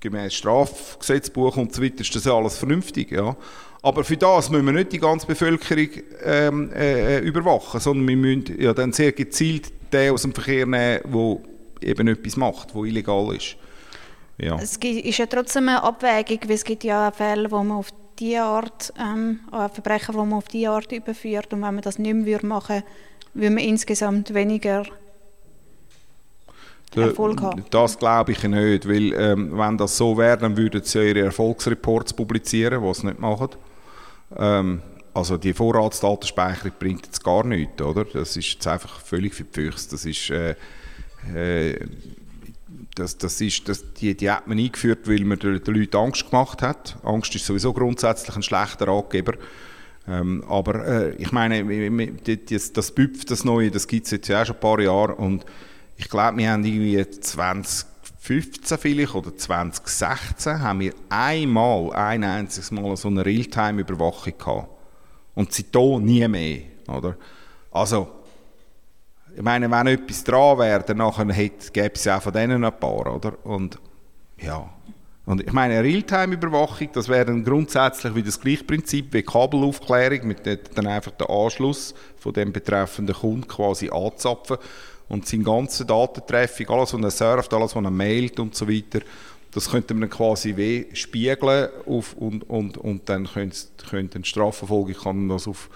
[0.00, 3.10] gemäß Strafgesetzbuch und so weiter ist das alles vernünftig.
[3.10, 3.36] Ja.
[3.82, 5.88] Aber für das müssen wir nicht die ganze Bevölkerung
[6.24, 11.00] ähm, äh, überwachen, sondern wir müssen ja dann sehr gezielt den aus dem Verkehr nehmen,
[11.04, 13.56] der eben etwas macht, was illegal ist.
[14.38, 14.56] Ja.
[14.56, 17.88] Es ist ja trotzdem eine Abwägung, weil es gibt ja Fälle, wo man auf
[18.18, 22.14] diese Art, ähm, Verbrechen, wo man auf diese Art überführt und wenn man das nicht
[22.14, 22.86] mehr machen würde,
[23.34, 24.84] würde man insgesamt weniger
[26.96, 27.64] Erfolg haben?
[27.70, 32.12] Das glaube ich nicht, weil ähm, wenn das so wäre, dann würden sie ihre Erfolgsreports
[32.12, 33.50] publizieren, was sie nicht machen.
[34.36, 34.82] Ähm,
[35.14, 38.04] also die Vorratsdatenspeicherung bringt jetzt gar nichts, oder?
[38.04, 39.90] Das ist jetzt einfach völlig für die Füchse.
[39.90, 40.54] Das ist, äh,
[41.34, 41.86] äh,
[42.94, 46.30] das, das ist, das, die, die hat man eingeführt, weil man den, den Leuten Angst
[46.30, 46.98] gemacht hat.
[47.02, 49.34] Angst ist sowieso grundsätzlich ein schlechter Ratgeber.
[50.06, 51.64] Ähm, aber äh, ich meine,
[52.50, 55.14] das, das BÜPF, das Neue, das gibt es jetzt ja auch schon ein paar Jahre
[55.16, 55.44] und
[55.98, 62.96] ich glaube, wir haben irgendwie 2015 vielleicht oder 2016 haben wir einmal, ein einziges Mal
[62.96, 64.68] so eine Realtime-Überwachung gehabt.
[65.34, 67.16] Und seitdem nie mehr, oder?
[67.72, 68.08] Also,
[69.36, 70.98] ich meine, wenn etwas dran wäre, dann
[71.72, 73.44] gäbe es ja auch von denen ein paar, oder?
[73.44, 73.78] Und,
[74.38, 74.70] ja.
[75.26, 80.46] Und ich meine, Realtime-Überwachung, das wäre dann grundsätzlich wie das gleiche Prinzip wie Kabelaufklärung, mit
[80.46, 84.58] dann einfach den Anschluss von dem betreffenden Kunden quasi anzapfen
[85.08, 89.00] und sein ganze Datentraffic, alles, was er surft, alles, was er mailt und so weiter,
[89.50, 95.28] das könnte man quasi wie spiegeln auf, und, und, und dann könnte eine Strafverfolgung kann
[95.28, 95.70] das auf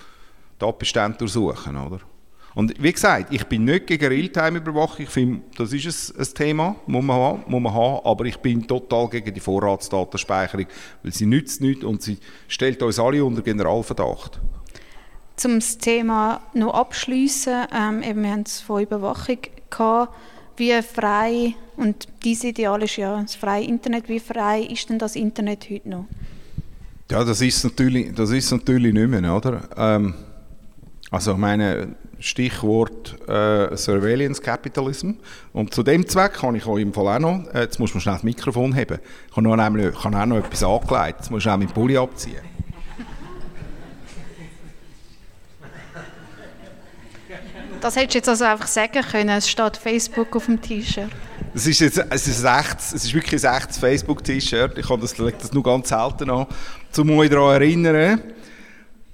[0.59, 2.01] Tatbestände durchsuchen, oder?
[2.55, 5.07] Und wie gesagt, ich bin nicht gegen Realtime-Überwachung.
[5.07, 8.05] Ich finde, das ist ein, ein Thema, muss man, haben, muss man haben.
[8.05, 10.67] Aber ich bin total gegen die Vorratsdatenspeicherung,
[11.03, 12.19] weil sie nützt nichts und sie
[12.49, 14.39] stellt uns alle unter Generalverdacht.
[15.45, 19.39] Um das Thema noch abschließen, ähm, wir haben es von Überwachung
[19.71, 20.15] gehabt,
[20.57, 25.17] wie frei, und dieses Ideal ist ja das freie Internet, wie frei ist denn das
[25.17, 26.07] Internet heute noch?
[27.11, 29.63] Ja, das ist natürlich, das ist natürlich nicht mehr, oder?
[29.77, 30.15] Ähm,
[31.11, 35.13] also ich meine, Stichwort äh, Surveillance Capitalism.
[35.53, 38.01] Und zu dem Zweck kann ich euch im Fall auch noch, äh, jetzt muss man
[38.01, 41.57] schnell das Mikrofon haben, ich ich habe auch noch etwas angelegt, jetzt muss ich auch
[41.57, 42.41] meinen Pulli abziehen.
[47.83, 51.11] Das hättest du jetzt also einfach sagen können, es steht Facebook auf dem T-Shirt.
[51.53, 55.53] Es ist, jetzt, es, ist echtes, es ist wirklich ein echtes Facebook-T-Shirt, ich das, das
[55.53, 56.47] nur ganz selten an,
[56.97, 58.23] um euch daran erinnern,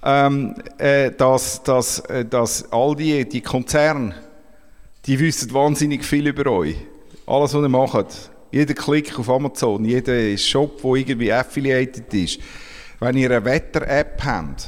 [0.03, 4.13] ähm, äh, dass, dass, äh, dass all die, die Konzerne,
[5.07, 6.75] die wissen wahnsinnig viel über euch.
[7.25, 8.31] Alles, was ihr macht.
[8.51, 12.39] Jeder Klick auf Amazon, jeder Shop, der irgendwie affiliated ist.
[12.99, 14.67] Wenn ihr eine Wetter-App habt,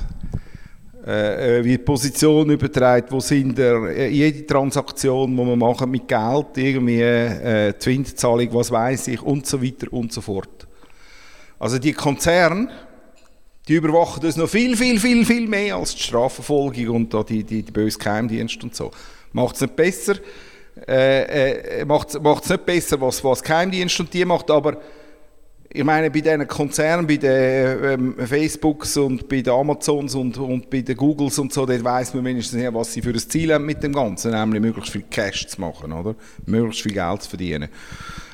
[1.11, 5.85] äh, äh wie die Position überträgt, wo sind der, äh, jede Transaktion, die man macht
[5.87, 10.67] mit Geld, irgendwie äh, Twinzahlung, was weiß ich und so weiter und so fort.
[11.59, 12.69] Also die Konzerne,
[13.67, 17.43] die überwachen das noch viel, viel, viel, viel mehr als die Strafverfolgung und da die,
[17.43, 18.91] die, die böse Geheimdienste und so.
[19.33, 20.15] Macht es nicht besser,
[20.87, 24.77] äh, äh, macht es nicht besser, was, was Geheimdienst und die macht, aber
[25.73, 30.69] ich meine, bei diesen Konzernen, bei den ähm, Facebooks und bei den Amazons und, und
[30.69, 33.53] bei den Googles und so, dort weiss man wenigstens ja, was sie für ein Ziel
[33.53, 36.15] haben mit dem Ganzen, nämlich möglichst viel Cash zu machen, oder?
[36.45, 37.69] Möglichst viel Geld zu verdienen.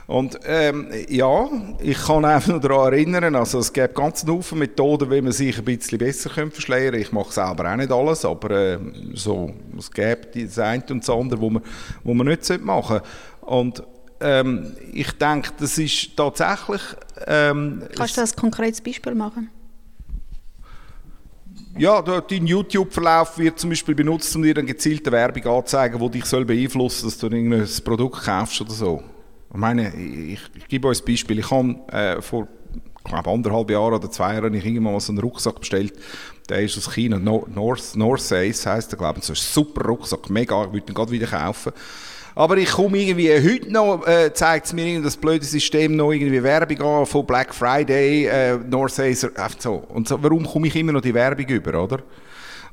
[0.07, 5.11] Und ähm, ja, ich kann einfach nur daran erinnern, also es gibt ganz Haufen Methoden,
[5.11, 6.99] wie man sich ein bisschen besser verschleiern könnte.
[6.99, 8.79] Ich mache selber auch nicht alles, aber äh,
[9.13, 11.61] so, es gibt das eine und das andere, wo man,
[12.03, 13.03] wo man nicht machen sollte.
[13.41, 13.83] Und
[14.19, 16.81] ähm, ich denke, das ist tatsächlich...
[17.25, 19.49] Ähm, Kannst du das ein konkretes Beispiel machen?
[21.77, 26.25] Ja, dein YouTube-Verlauf wird zum Beispiel benutzt, um dir eine gezielte Werbung anzuzeigen, die dich
[26.25, 29.03] soll beeinflussen soll, dass du irgendein Produkt kaufst oder so.
[29.51, 31.39] Ich meine, ich, ich gebe euch ein Beispiel.
[31.39, 32.47] Ich habe äh, vor
[33.07, 35.93] ich glaube, anderthalb Jahren oder zwei Jahren ich irgendwann mal so einen Rucksack bestellt.
[36.49, 39.25] Der ist aus China, North, North Ace heisst der, glaube ich.
[39.25, 41.71] So ein super Rucksack, mega, ich würde ihn gerade wieder kaufen.
[42.37, 46.43] Aber ich komme irgendwie, heute noch äh, zeigt es mir das blöde System noch irgendwie
[46.43, 49.83] Werbung an von Black Friday, äh, North Ace, einfach so.
[49.89, 51.97] Und so, warum komme ich immer noch die Werbung über, oder?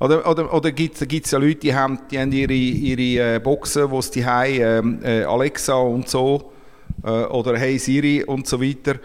[0.01, 3.91] Oder, oder, oder gibt es ja Leute, die haben, die haben ihre, ihre äh, Boxen,
[3.91, 6.53] wo sie haben, äh, Alexa und so,
[7.03, 8.97] äh, oder Hey Siri und so weiter.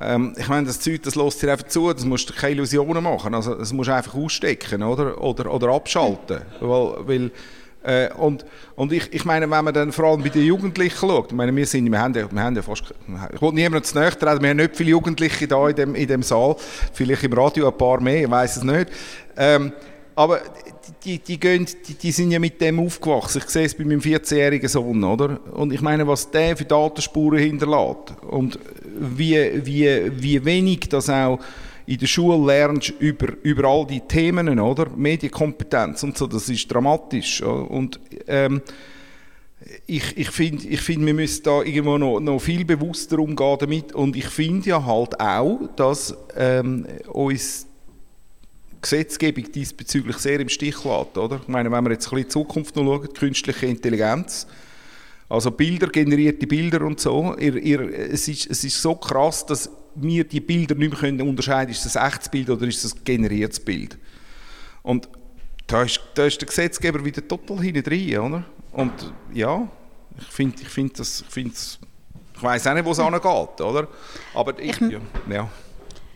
[0.00, 3.04] Ähm, ich meine, das Zeug, das lässt dir einfach zu, das musst du keine Illusionen
[3.04, 7.30] machen, also das musst du einfach ausstecken, oder, oder, oder abschalten, weil, weil
[7.84, 8.44] äh, und,
[8.76, 11.54] und ich, ich meine, wenn man dann vor allem bei den Jugendlichen schaut, ich meine,
[11.54, 12.94] wir, sind, wir, haben, ja, wir haben ja fast,
[13.32, 16.06] ich wollte niemandem zu nahe treten, wir haben nicht viele Jugendliche da in dem, in
[16.06, 16.56] dem Saal,
[16.92, 18.88] vielleicht im Radio ein paar mehr, ich weiß es nicht.
[19.36, 19.72] Ähm,
[20.14, 20.40] aber
[21.04, 23.40] die, die, gehen, die, die, sind ja mit dem aufgewachsen.
[23.44, 25.40] Ich sehe es bei meinem 14-jährigen Sohn, oder?
[25.52, 28.58] Und ich meine, was der für Datenspuren hinterlässt und
[28.98, 31.38] wie, wie, wie wenig das auch
[31.86, 34.88] in der Schule lernst über, über all die Themen, oder?
[34.90, 37.42] Medienkompetenz und so, das ist dramatisch.
[37.42, 38.62] Und ähm,
[39.86, 43.92] ich, ich finde, ich find, wir müssen da irgendwo noch, noch viel bewusster umgehen damit.
[43.92, 47.66] Und ich finde ja halt auch, dass ähm, uns
[48.80, 51.16] Gesetzgebung diesbezüglich sehr im Stich lässt.
[51.16, 51.40] Oder?
[51.40, 54.46] Ich meine, wenn wir jetzt ein bisschen in die Zukunft noch schauen, künstliche Intelligenz,
[55.28, 59.70] also Bilder, generierte Bilder und so, ihr, ihr, es, ist, es ist so krass, dass
[59.94, 62.94] wir die Bilder nicht mehr können unterscheiden ist das ein echtes Bild oder ist das
[62.94, 63.98] ein generiertes Bild.
[64.82, 65.08] Und
[65.66, 68.44] da ist, da ist der Gesetzgeber wieder total hinten drin, oder?
[68.72, 69.68] Und ja,
[70.18, 73.88] ich finde, ich find das, ich, ich weiß auch nicht, wo es angeht, oder?
[74.34, 75.48] Aber ich, ich, ja, ja.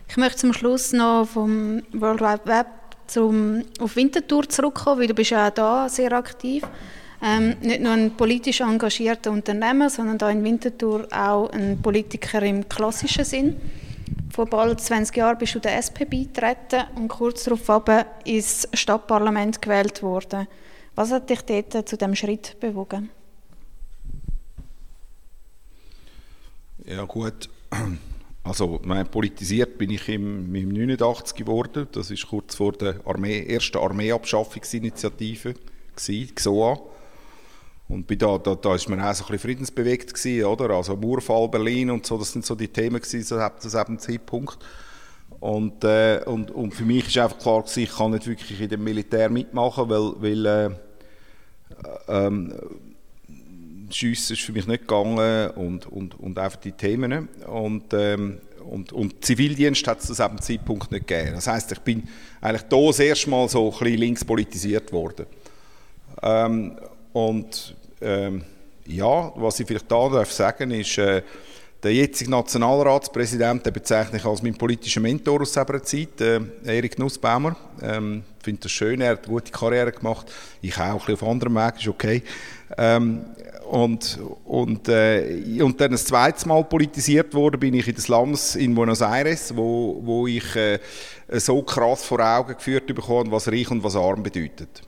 [0.09, 2.67] Ich möchte zum Schluss noch vom World Wide Web
[3.07, 6.63] zum, auf Winterthur zurückkommen, weil du bist ja auch da sehr aktiv.
[7.21, 12.69] Ähm, nicht nur ein politisch engagierter Unternehmer, sondern da in Winterthur auch ein Politiker im
[12.69, 13.55] klassischen Sinn.
[14.31, 20.03] Vor bald 20 Jahren bist du der SP beigetreten und kurz darauf ins Stadtparlament gewählt
[20.03, 20.47] worden.
[20.93, 23.09] Was hat dich dort zu dem Schritt bewogen?
[26.85, 27.49] Ja gut,
[28.43, 28.79] also
[29.11, 31.87] politisiert bin ich im, im 89 geworden.
[31.91, 35.55] Das ist kurz vor der Armee, ersten Armeeabschaffungsinitiative
[35.95, 36.79] GSOA.
[37.89, 40.71] Und bei da, da, da ist man auch so ein bisschen friedensbewegt gewesen, oder?
[40.71, 44.57] Also Murfall, Berlin und so, das sind so die Themen gewesen, so ab diesem Zeitpunkt.
[45.39, 48.69] Und, äh, und, und für mich ist einfach klar gewesen, ich kann nicht wirklich in
[48.69, 50.69] dem Militär mitmachen, weil, weil äh,
[52.07, 52.53] ähm,
[53.89, 57.29] Schiessen ist für mich nicht gegangen und, und, und einfach die Themen.
[57.45, 61.35] Und, ähm, und, und Zivildienst hat es zu diesem Zeitpunkt nicht gegeben.
[61.35, 62.03] Das heißt, ich bin
[62.41, 65.25] eigentlich da das erste Mal so ein bisschen links politisiert worden.
[66.21, 66.77] Ähm,
[67.13, 68.43] und ähm,
[68.85, 71.21] ja, was ich vielleicht da darf sagen ist, äh,
[71.83, 76.97] Der jetzige Nationalratspräsident den bezeichne ich als meinen politischen Mentor aus dieser Zeit, äh, Erik
[76.97, 77.55] Nussbaumer.
[77.83, 80.25] Ähm, ich finde das schön, er hat eine gute Karriere gemacht.
[80.61, 82.23] Ich auch, ein bisschen auf anderem Weg, ist okay.
[82.79, 83.25] Ähm,
[83.69, 88.55] und, und, äh, und dann das zweite Mal politisiert wurde, bin ich in das Landes
[88.55, 90.79] in Buenos Aires, wo, wo ich äh,
[91.33, 94.81] so krass vor Augen geführt bekommen, was reich und was arm bedeutet.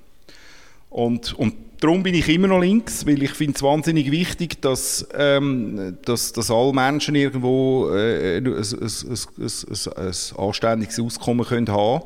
[0.89, 5.07] Und, und darum bin ich immer noch links, weil ich finde es wahnsinnig wichtig, dass,
[5.13, 12.03] ähm, dass, dass alle Menschen irgendwo äh, ein, ein, ein, ein, anständiges Auskommen können haben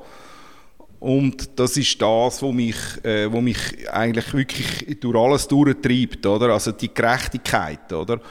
[1.03, 3.59] und das ist das, was mich, äh, mich
[3.91, 6.53] eigentlich wirklich durch alles durchtreibt, oder?
[6.53, 8.21] Also die Gerechtigkeit, oder?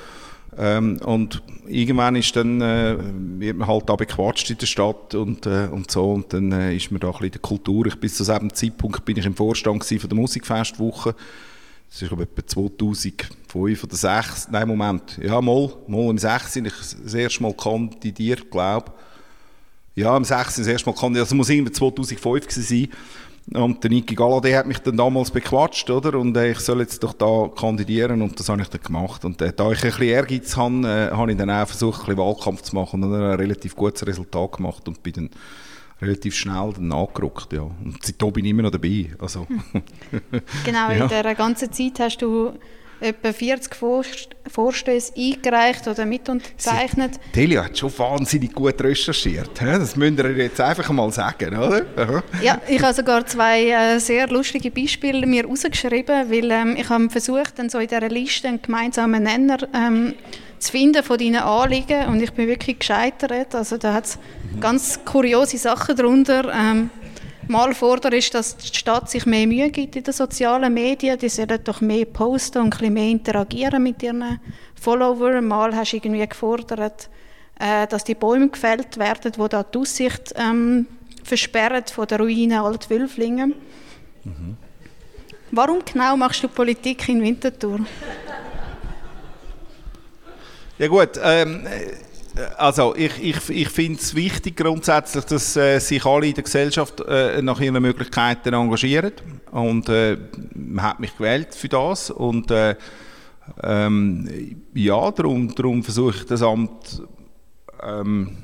[0.59, 2.97] Ähm, und irgendwann ist dann, äh,
[3.39, 6.91] wird man halt bequatscht in der Stadt und, äh, und so und dann äh, ist
[6.91, 7.87] man da ein bisschen der Kultur.
[7.87, 11.15] Ich, bis zu diesem Zeitpunkt bin ich im Vorstand von der Musikfestwoche.
[11.89, 14.49] Das ist etwa 2005 oder 2006.
[14.51, 15.19] Nein, Moment.
[15.23, 18.93] Ja, mal, mal im 6 bin ich das erste Mal kandidiert, glaube
[19.95, 21.27] Ja, im 6 das erste Mal kandidiert.
[21.27, 22.89] Das muss irgendwie 2005 sein.
[23.53, 26.19] Und der Niki Galladay hat mich dann damals bequatscht, oder?
[26.19, 29.25] Und äh, ich soll jetzt doch da kandidieren und das habe ich dann gemacht.
[29.25, 32.07] Und äh, da ich ein bisschen Ehrgeiz habe, äh, habe ich dann auch versucht, ein
[32.07, 35.31] bisschen Wahlkampf zu machen und dann ein relativ gutes Resultat gemacht und bin dann
[36.01, 37.63] relativ schnell dann angerückt, ja.
[37.63, 39.47] Und seitdem bin ich immer noch dabei, also.
[40.65, 40.93] genau, ja.
[40.93, 42.53] in dieser ganzen Zeit hast du
[43.03, 43.75] etwa 40
[44.51, 47.13] Vorstöße eingereicht oder mitunterzeichnet.
[47.35, 49.51] Delia hat schon wahnsinnig gut recherchiert.
[49.61, 51.83] Das müsst ihr jetzt einfach mal sagen, oder?
[51.97, 52.23] Aha.
[52.43, 57.11] Ja, ich habe sogar zwei äh, sehr lustige Beispiele mir rausgeschrieben, weil ähm, ich habe
[57.11, 60.15] versucht, dann so in dieser Liste einen gemeinsamen Nenner ähm,
[60.59, 63.55] zu finden von deinen Anliegen und ich bin wirklich gescheitert.
[63.55, 64.19] Also da hat es
[64.55, 64.61] mhm.
[64.61, 66.53] ganz kuriose Sachen darunter.
[66.55, 66.91] Ähm,
[67.49, 71.19] Mal fordere ist, dass die Stadt sich mehr Mühe gibt in den sozialen Medien.
[71.19, 74.41] Die sollen doch mehr posten und ein bisschen mehr interagieren mit ihren
[74.81, 75.47] Followern.
[75.47, 77.09] Mal hast du irgendwie gefordert,
[77.59, 80.87] äh, dass die Bäume gefällt werden, die da die Aussicht ähm,
[81.25, 83.55] versperren von der Ruine Altwülflingen.
[84.25, 84.57] Mhm.
[85.51, 87.81] Warum genau machst du Politik in Winterthur?
[90.79, 91.67] Ja gut, ähm,
[92.57, 97.01] also ich, ich, ich finde es wichtig grundsätzlich, dass äh, sich alle in der Gesellschaft
[97.01, 99.13] äh, nach ihren Möglichkeiten engagieren
[99.51, 100.17] und äh,
[100.55, 102.77] man hat mich gewählt für das und äh,
[103.63, 107.03] ähm, ja, darum, darum versuche ich das Amt
[107.83, 108.37] ähm,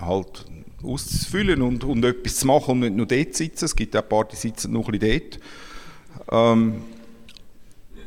[0.00, 0.44] halt
[0.82, 3.64] auszufüllen und, und etwas zu machen und nicht nur dort sitzen.
[3.66, 5.30] Es gibt auch ein paar, die sitzen noch ein bisschen
[6.28, 6.58] dort.
[6.58, 6.82] Ähm,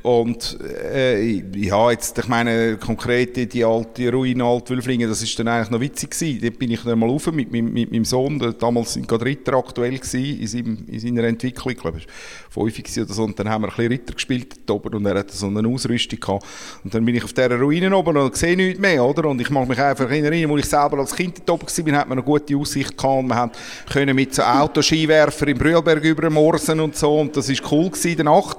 [0.03, 0.57] und
[0.93, 5.79] äh, ja, jetzt, ich meine, konkret die alte Ruine Altwülflingen, das ist dann eigentlich noch
[5.79, 6.39] witzig gewesen.
[6.41, 9.53] Dort bin ich dann mal rauf mit, mit, mit meinem Sohn, der damals gerade Ritter
[9.53, 12.01] aktuell gewesen, in, seinem, in seiner Entwicklung, ich glaube,
[12.49, 15.19] fünf oder so, und dann haben wir ein bisschen Ritter gespielt dort oben und er
[15.19, 16.45] hatte so eine Ausrüstung gehabt.
[16.83, 19.29] Und dann bin ich auf dieser Ruine oben und sehe nichts mehr, oder?
[19.29, 22.09] Und ich mag mich einfach erinnern, als ich selber als Kind dort oben war, hat
[22.09, 23.51] man eine gute Aussicht gehabt und wir
[23.89, 28.25] können mit so Autoskiwerfer im Brühlberg übermorsen und so und das war cool gewesen, der
[28.25, 28.57] Nacht.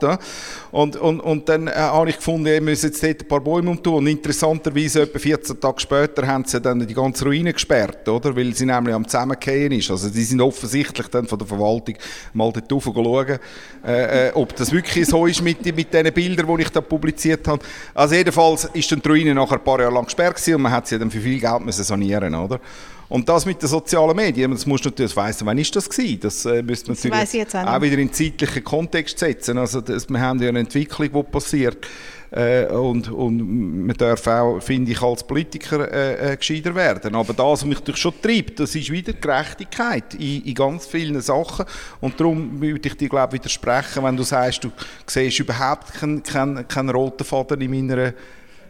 [0.70, 3.70] Und, und, und dann äh, habe ich gefunden, wir müssen jetzt dort ein paar Bäume
[3.70, 3.94] umtun.
[3.94, 8.36] Und interessanterweise, etwa 14 Tage später, haben sie dann die ganze Ruine gesperrt, oder?
[8.36, 9.90] Weil sie nämlich am Zusammengehen ist.
[9.90, 11.96] Also die sind offensichtlich dann von der Verwaltung
[12.32, 13.38] mal dort rauf schauen,
[13.86, 17.46] äh, äh, ob das wirklich so ist mit, mit den Bildern, die ich da publiziert
[17.48, 17.64] habe.
[17.94, 20.72] Also jedenfalls ist dann die Ruine nachher ein paar Jahre lang gesperrt gewesen und man
[20.72, 22.60] hat sie dann für viel Geld müssen sanieren, oder?
[23.08, 26.20] Und das mit den sozialen Medien, das musst du natürlich wissen, wann ist das gewesen?
[26.20, 29.58] Das äh, müsste man natürlich auch, auch, wieder in zeitlichen Kontext setzen.
[29.58, 31.86] Also das, wir haben ja eine Entwicklung, die passiert.
[32.30, 37.14] Äh, und, und man darf auch, finde ich, als Politiker äh, äh, gescheiter werden.
[37.14, 41.20] Aber das, was mich natürlich schon treibt, das ist wieder Gerechtigkeit in, in ganz vielen
[41.20, 41.64] Sachen.
[42.00, 44.72] Und darum würde ich dir, glaube ich, widersprechen, wenn du sagst, du
[45.06, 48.14] siehst überhaupt keinen kein, kein roten Faden in meiner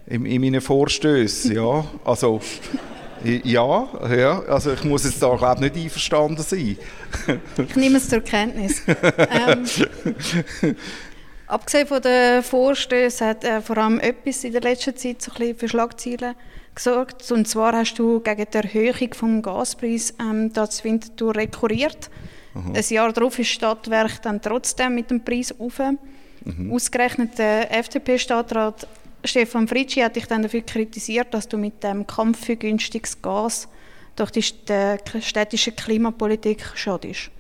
[0.07, 2.41] in, in meinen Vorstößen, ja, also
[3.23, 6.77] ja, ja, also ich muss jetzt da glaube nicht einverstanden sein.
[7.59, 8.83] ich nehme es zur Kenntnis.
[8.87, 9.65] ähm,
[11.47, 15.39] abgesehen von den Vorstößen hat äh, vor allem etwas in der letzten Zeit so ein
[15.39, 16.35] bisschen für Schlagzeilen
[16.75, 17.31] gesorgt.
[17.31, 22.11] Und zwar hast du gegen die Erhöhung des Gaspreises ähm, das Winterthur rekurriert.
[22.55, 22.75] Mhm.
[22.75, 25.81] Ein Jahr darauf ist Stadtwerk dann trotzdem mit dem Preis auf.
[26.45, 26.73] Mhm.
[26.73, 28.87] Ausgerechnet der FDP-Stadtrat
[29.25, 33.69] Stefan Fritschi hat dich dann dafür kritisiert, dass du mit dem Kampf für günstiges Gas
[34.17, 37.31] durch die städtische Klimapolitik schadest.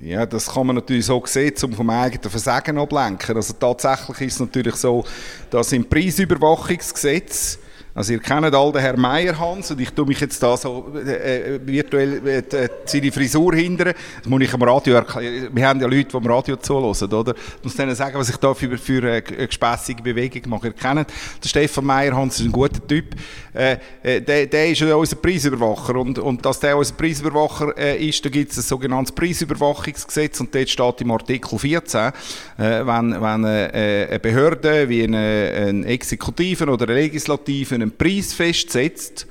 [0.00, 3.36] Ja, das kann man natürlich so sehen, um vom eigenen Versagen ablenken.
[3.36, 5.04] Also tatsächlich ist es natürlich so,
[5.50, 7.58] dass im Preisüberwachungsgesetz
[7.96, 11.54] Also ihr kennt all den Herrn Meyerhans und ich tue mich jetzt da so äh,
[11.54, 13.94] äh virtuell äh, äh, seine Frisur hindern.
[14.18, 15.48] Das muss ich am Radio erklären.
[15.50, 17.34] Wir haben ja Leute, die am Radio zuhören, oder?
[17.34, 20.66] Ich muss denen sagen, was ich da für, für eine gespässige Bewegung mache.
[20.66, 23.14] Ihr kennt den Stefan Meyerhans, ist ein guter Typ.
[23.54, 28.06] Äh, äh, der, der ist ja unser Preisüberwacher und, und dass der unser Preisüberwacher äh,
[28.06, 32.12] ist, da gibt es ein sogenanntes Preisüberwachungsgesetz und dort steht im Artikel 14,
[32.58, 39.26] wenn, wenn eine Behörde wie eine, ein Exekutiven oder eine Legislativen einen Preis festsetzt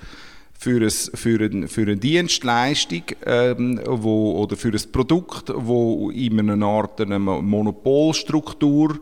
[0.57, 6.39] für, ein, für, ein, für eine Dienstleistung ähm, wo, oder für ein Produkt, wo in
[6.39, 8.99] einer Art eine Monopolstruktur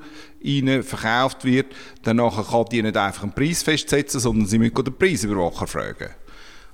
[0.82, 1.68] verkauft wird,
[2.04, 6.10] dann kann die nicht einfach einen Preis festsetzen, sondern sie müssen den Preisüberwacher fragen.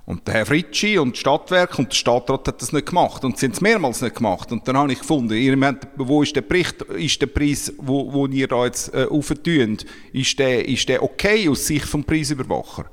[0.10, 3.24] Und der Herr Fritschi und das Stadtwerk und der Stadtrat hat das nicht gemacht.
[3.24, 4.52] Und sie haben es mehrmals nicht gemacht.
[4.52, 8.12] Und dann habe ich gefunden, ihr meint, wo ist der Bericht, ist der Preis, wo,
[8.12, 12.86] wo ihr da jetzt äh, auftünt, ist der, ist der okay aus Sicht vom Preisüberwacher?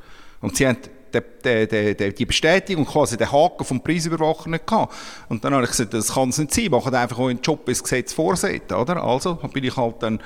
[0.42, 0.76] Und sie haben
[1.14, 4.94] die, die, die, die Bestätigung, quasi den Haken vom Preisüberwacher nicht gehabt.
[5.30, 7.82] Und dann habe ich gesagt, das kann es nicht sein, macht einfach euren Job ins
[7.82, 9.02] Gesetz vorsehen, oder?
[9.02, 10.20] Also bin ich halt dann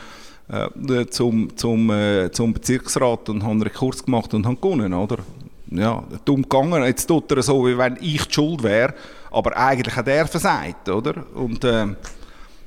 [0.48, 5.18] äh, zum, zum, äh, zum Bezirksrat und habe einen Rekurs gemacht und habe gewonnen, oder?
[5.70, 6.84] Ja, dumm gegangen.
[6.84, 8.94] Jetzt tut er so, wie wenn ich die Schuld wäre.
[9.30, 11.14] Aber eigentlich hat er versagt, oder?
[11.34, 11.86] Und äh,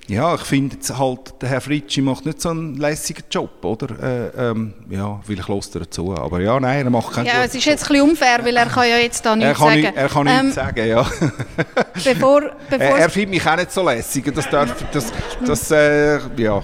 [0.07, 3.87] ja, ich finde halt, der Herr Fritschi macht nicht so einen lässigen Job, oder?
[4.01, 6.13] Äh, ähm, ja, vielleicht lässt er dazu.
[6.13, 8.65] Aber ja, nein, er macht keinen Ja, es ist jetzt ein bisschen unfair, weil er
[8.65, 9.81] kann ja jetzt da nichts sagen.
[9.81, 11.05] Nicht, er kann ähm, nichts sagen, ja.
[11.93, 14.33] bevor, bevor er, er findet mich auch nicht so lässig.
[14.35, 15.13] Das darf, das,
[15.45, 16.61] das, äh, ja.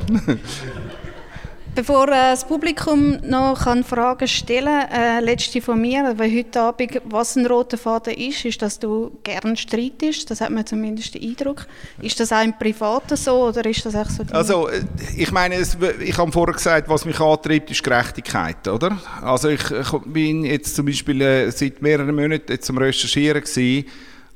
[1.80, 6.60] Bevor äh, das Publikum noch kann Fragen stellen kann, äh, letzte von mir, weil heute
[6.60, 10.30] Abend, was ein roter Faden ist, ist, dass du gern streitest.
[10.30, 11.68] Das hat man zumindest den Eindruck.
[12.02, 14.24] Ist das auch im Privaten so oder ist das auch so?
[14.32, 14.82] Also, äh,
[15.16, 19.00] ich meine, es, ich habe vorher gesagt, was mich antreibt, ist Gerechtigkeit, oder?
[19.22, 23.86] Also, ich, ich bin jetzt zum Beispiel äh, seit mehreren Monaten jetzt zum Recherchieren gewesen,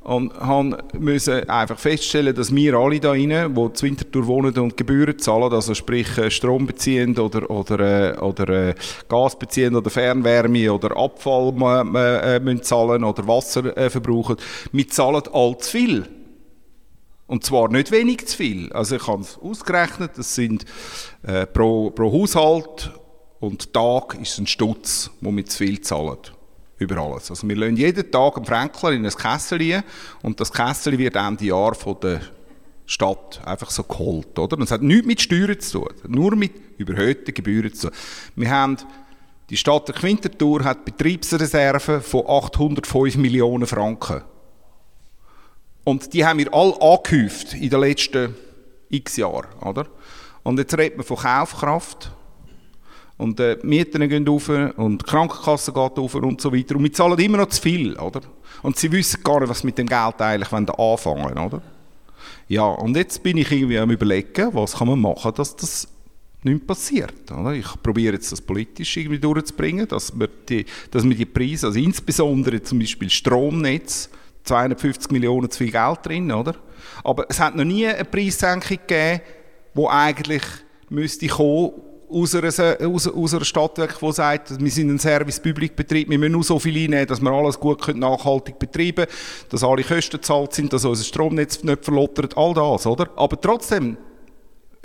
[0.03, 0.33] und
[0.99, 5.53] musste einfach feststellen, dass wir alle da rein, die zu Winterthur wohnen und Gebühren zahlen,
[5.53, 8.75] also sprich äh, Strom beziehen oder, oder, äh, oder äh,
[9.07, 14.35] Gas beziehen oder Fernwärme oder Abfall müssen zahlen oder Wasser verbrauchen,
[14.71, 16.07] wir zahlen all zu viel.
[17.27, 18.71] Und zwar nicht wenig zu viel.
[18.73, 20.65] Also ich habe es ausgerechnet, das sind
[21.53, 22.91] pro, pro Haushalt
[23.39, 26.17] und Tag ist ein Stutz, wo wir zu viel zahlen
[26.77, 27.29] über alles.
[27.29, 29.83] Also wir lassen jeden Tag einen Fränkler in ein Kessel
[30.21, 32.21] und das Kessel wird Ende Jahr von der
[32.85, 34.37] Stadt einfach so geholt.
[34.37, 34.57] Oder?
[34.57, 37.97] Und hat nichts mit Steuern zu tun, nur mit überhöhten Gebühren zu tun.
[38.35, 38.77] Wir haben,
[39.49, 44.21] die Stadt der Quintertour hat Betriebsreserven von 805 Millionen Franken.
[45.83, 48.35] Und die haben wir alle angehäuft in den letzten
[48.89, 49.47] x Jahren.
[49.61, 49.87] Oder?
[50.43, 52.11] Und jetzt redet man von Kaufkraft
[53.17, 56.75] und äh, die Mieten gehen auf und die Krankenkasse geht auf und so weiter.
[56.75, 58.21] Und wir zahlen immer noch zu viel, oder?
[58.61, 61.61] Und sie wissen gar nicht, was mit dem Geld eigentlich anfangen oder?
[62.47, 65.87] Ja, und jetzt bin ich irgendwie am überlegen, was kann man machen, dass das
[66.43, 67.31] nicht passiert.
[67.31, 67.53] Oder?
[67.53, 71.79] Ich probiere jetzt das politisch irgendwie durchzubringen, dass wir die, dass wir die Preise, also
[71.79, 74.09] insbesondere zum Beispiel Stromnetz,
[74.43, 76.55] 250 Millionen zu viel Geld drin, oder?
[77.03, 79.21] Aber es hat noch nie eine Preissenkung gegeben,
[79.75, 80.43] die eigentlich
[80.89, 81.71] müsste kommen,
[82.13, 86.75] aus einer, aus, Stadtwerk, die sagt, wir sind ein Service-Public-Betrieb, wir müssen nur so viel
[86.83, 89.07] einnehmen, dass wir alles gut nachhaltig betreiben können,
[89.49, 93.09] dass alle Kosten gezahlt sind, dass unser Stromnetz nicht verlottert, all das, oder?
[93.15, 93.97] Aber trotzdem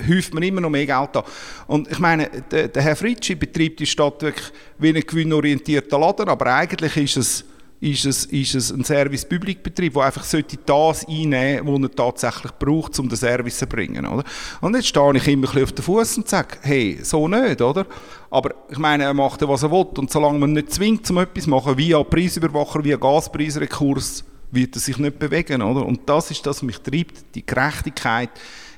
[0.08, 1.24] häuft man immer noch mehr Geld an.
[1.66, 6.54] Und ich meine, der, der Herr Fritschi betreibt die Stadtwerk wie ein gewinnorientierter Laden, aber
[6.54, 7.44] eigentlich ist es
[7.80, 10.24] ist es, ist es ein Service-Public-Betrieb, der einfach
[10.66, 14.04] das einnehmen sollte, was er tatsächlich braucht, um den Service zu bringen.
[14.04, 14.24] Oder?
[14.60, 17.86] Und jetzt stehe ich immer auf den Fuß und sage, hey, so nicht, oder?
[18.30, 19.86] Aber ich meine, er macht ja, was er will.
[19.96, 24.80] Und solange man nicht zwingt, um etwas zu machen, via Preisüberwacher, via Gaspreisrekurs, wird er
[24.80, 25.86] sich nicht bewegen, oder?
[25.86, 28.30] Und das ist das, was mich treibt, die Gerechtigkeit,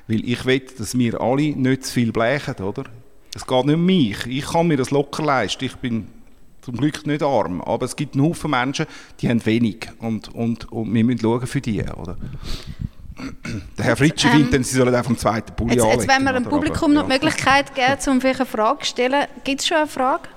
[0.07, 2.83] weil ich will, dass wir alle nicht zu viel blechen, oder?
[3.33, 4.27] Es geht nicht um mich.
[4.27, 5.65] Ich kann mir das locker leisten.
[5.65, 6.07] Ich bin
[6.61, 8.85] zum Glück nicht arm, aber es gibt einen Haufen Menschen,
[9.19, 12.17] die haben wenig und, und, und wir müssen schauen für die, oder?
[13.77, 16.33] Der Herr Fritschi ähm, findet, sie sollen einfach vom zweiten Pulli jetzt, jetzt wenn wir
[16.33, 19.25] dem Publikum noch die Möglichkeit geben, um eine Frage zu stellen.
[19.43, 20.29] Gibt es schon eine Frage?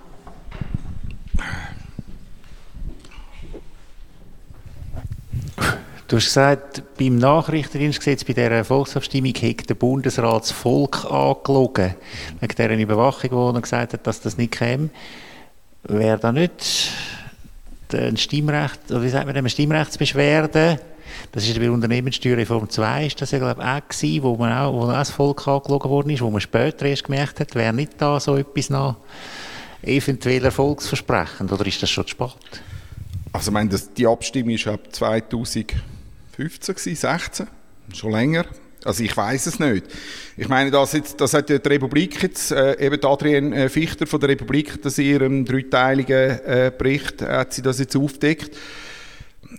[6.06, 11.94] Du hast gesagt, beim Nachrichtendienstgesetz, bei dieser Volksabstimmung, hat der Bundesrat das Volk angelogen,
[12.40, 14.90] wegen dieser Überwachung, wo er gesagt hat, dass das nicht käme
[15.84, 16.90] wäre da nicht
[17.92, 20.80] ein Stimmrecht, oder wie sagt man, eine Stimmrechtsbeschwerde,
[21.32, 24.72] das ist bei Unternehmenssteuerreform 2, ist das ja, glaube ich, auch gewesen, wo man auch,
[24.72, 27.92] wo auch das Volk angelogen worden ist, wo man später erst gemerkt hat, wäre nicht
[27.98, 28.96] da so etwas noch
[29.82, 32.62] eventuell erfolgsversprechend oder ist das schon zu spät?
[33.32, 37.46] Also ich meine, das, die Abstimmung war ab 2015, 2016,
[37.92, 38.46] schon länger.
[38.84, 39.86] Also ich weiß es nicht.
[40.36, 44.20] Ich meine, das, jetzt, das hat die Republik jetzt, äh, eben Adrian äh, Fichter von
[44.20, 48.54] der Republik, das in ihrem dreiteiligen äh, Bericht hat sie das jetzt aufdeckt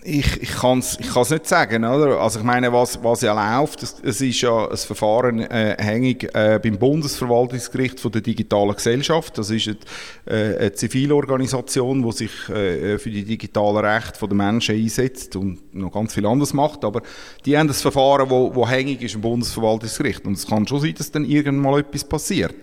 [0.03, 1.83] ich, ich kann es ich kann's nicht sagen.
[1.83, 2.19] Oder?
[2.19, 6.59] Also ich meine, was, was ja läuft, es, ist ja ein Verfahren äh, hängig äh,
[6.61, 9.37] beim Bundesverwaltungsgericht von der digitalen Gesellschaft.
[9.37, 9.77] Das ist eine,
[10.25, 15.91] äh, eine Zivilorganisation, die sich äh, für die digitalen Rechte der Menschen einsetzt und noch
[15.91, 16.83] ganz viel anderes macht.
[16.83, 17.01] Aber
[17.45, 20.25] die haben das Verfahren, wo, wo hängig ist im Bundesverwaltungsgericht.
[20.25, 22.55] Und es kann schon sein, dass dann irgendwann mal etwas passiert.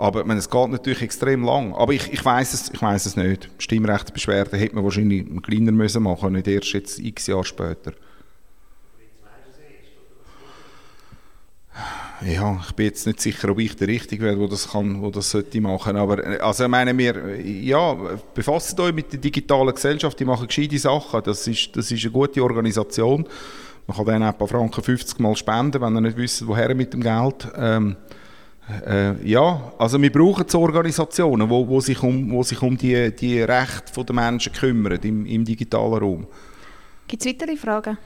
[0.00, 1.74] Aber meine, es geht natürlich extrem lang.
[1.74, 3.50] Aber ich, ich weiß es, ich weiß es nicht.
[3.58, 7.92] Stimmrechtsbeschwerde hätte man wahrscheinlich kleiner müssen machen, nicht erst jetzt x Jahre später.
[12.26, 15.10] Ja, ich bin jetzt nicht sicher, ob ich der Richtige wäre, der das kann, wo
[15.10, 15.96] das sollte machen.
[15.96, 17.94] Aber also ich meine, wir, ja,
[18.34, 20.18] befasst euch mit der digitalen Gesellschaft.
[20.18, 21.22] Die machen gescheite Sachen.
[21.24, 23.28] Das ist, das ist eine gute Organisation.
[23.86, 26.94] Man kann denen ein paar Franken 50 Mal spenden, wenn ihr nicht wisst, woher mit
[26.94, 27.46] dem Geld.
[27.54, 27.96] Ähm,
[28.86, 33.14] äh, ja, also wir brauchen so Organisationen, wo, wo sich um, wo sich um die,
[33.14, 36.26] die Rechte der Menschen kümmern im, im digitalen Raum.
[37.06, 37.98] Gibt es weitere Fragen?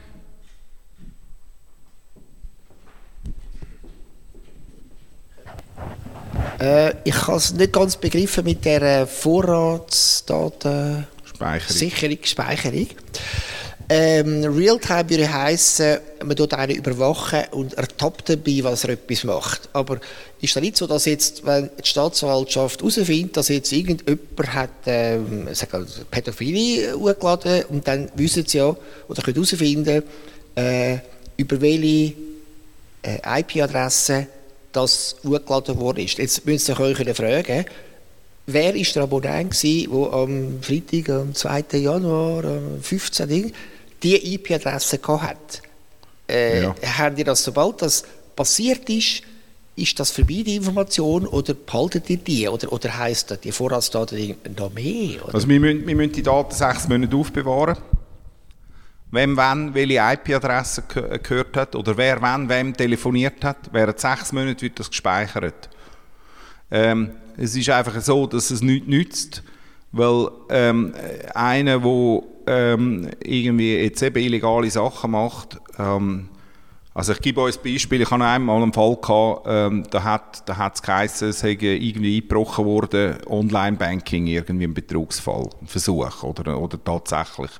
[6.60, 11.06] Äh, ich habe es nicht ganz begriffen mit der Vorratsdaten...
[11.24, 11.76] Speicherung.
[11.76, 12.86] Sicherung, Speicherung.
[13.88, 19.68] Ähm, Realtime würde heißen, man tut einen überwachen und ertappt dabei, was er etwas macht.
[19.74, 20.00] Aber
[20.40, 25.48] ist es nicht so, dass jetzt, wenn die Staatsanwaltschaft herausfindet, dass jetzt irgendjemand hat ähm,
[26.10, 28.74] Pädophilie hochgeladen und dann wissen sie ja,
[29.08, 30.02] oder können herausfinden,
[30.54, 30.98] äh,
[31.36, 32.14] über welche
[33.02, 34.26] äh, IP-Adresse
[34.72, 36.18] das hochgeladen worden ist.
[36.18, 37.64] Jetzt müssen Sie euch fragen,
[38.46, 41.64] wer ist der Abonnent der am Freitag, am 2.
[41.78, 43.52] Januar, am 15.
[44.04, 45.62] die IP-Adresse hat?
[46.28, 46.74] Äh, ja.
[46.98, 48.04] Haben die das, sobald das
[48.36, 49.22] passiert ist,
[49.76, 52.48] ist das für die Information oder behaltet ihr die?
[52.48, 55.24] Oder, oder heisst das, die Vorratsdaten noch mehr?
[55.24, 55.34] Oder?
[55.34, 57.76] Also wir müssen, wir müssen die Daten sechs Monate aufbewahren.
[59.10, 60.82] Wem wann welche IP-Adresse
[61.22, 65.68] gehört hat oder wer wann wem telefoniert hat, während sechs Monaten wird das gespeichert.
[66.70, 69.42] Ähm, es ist einfach so, dass es nichts nützt,
[69.92, 70.94] weil ähm,
[71.34, 76.28] einer, der ähm, irgendwie jetzt eben illegale Sachen macht, ähm,
[76.96, 80.48] also ich gebe euch ein Beispiel, ich hatte einmal einen Fall, gehabt, ähm, da hat
[80.48, 86.56] da hat's geheißen, es sei irgendwie eingebrochen worden, Online-Banking, irgendwie ein Betrugsfall, ein Versuch oder,
[86.56, 87.50] oder tatsächlich.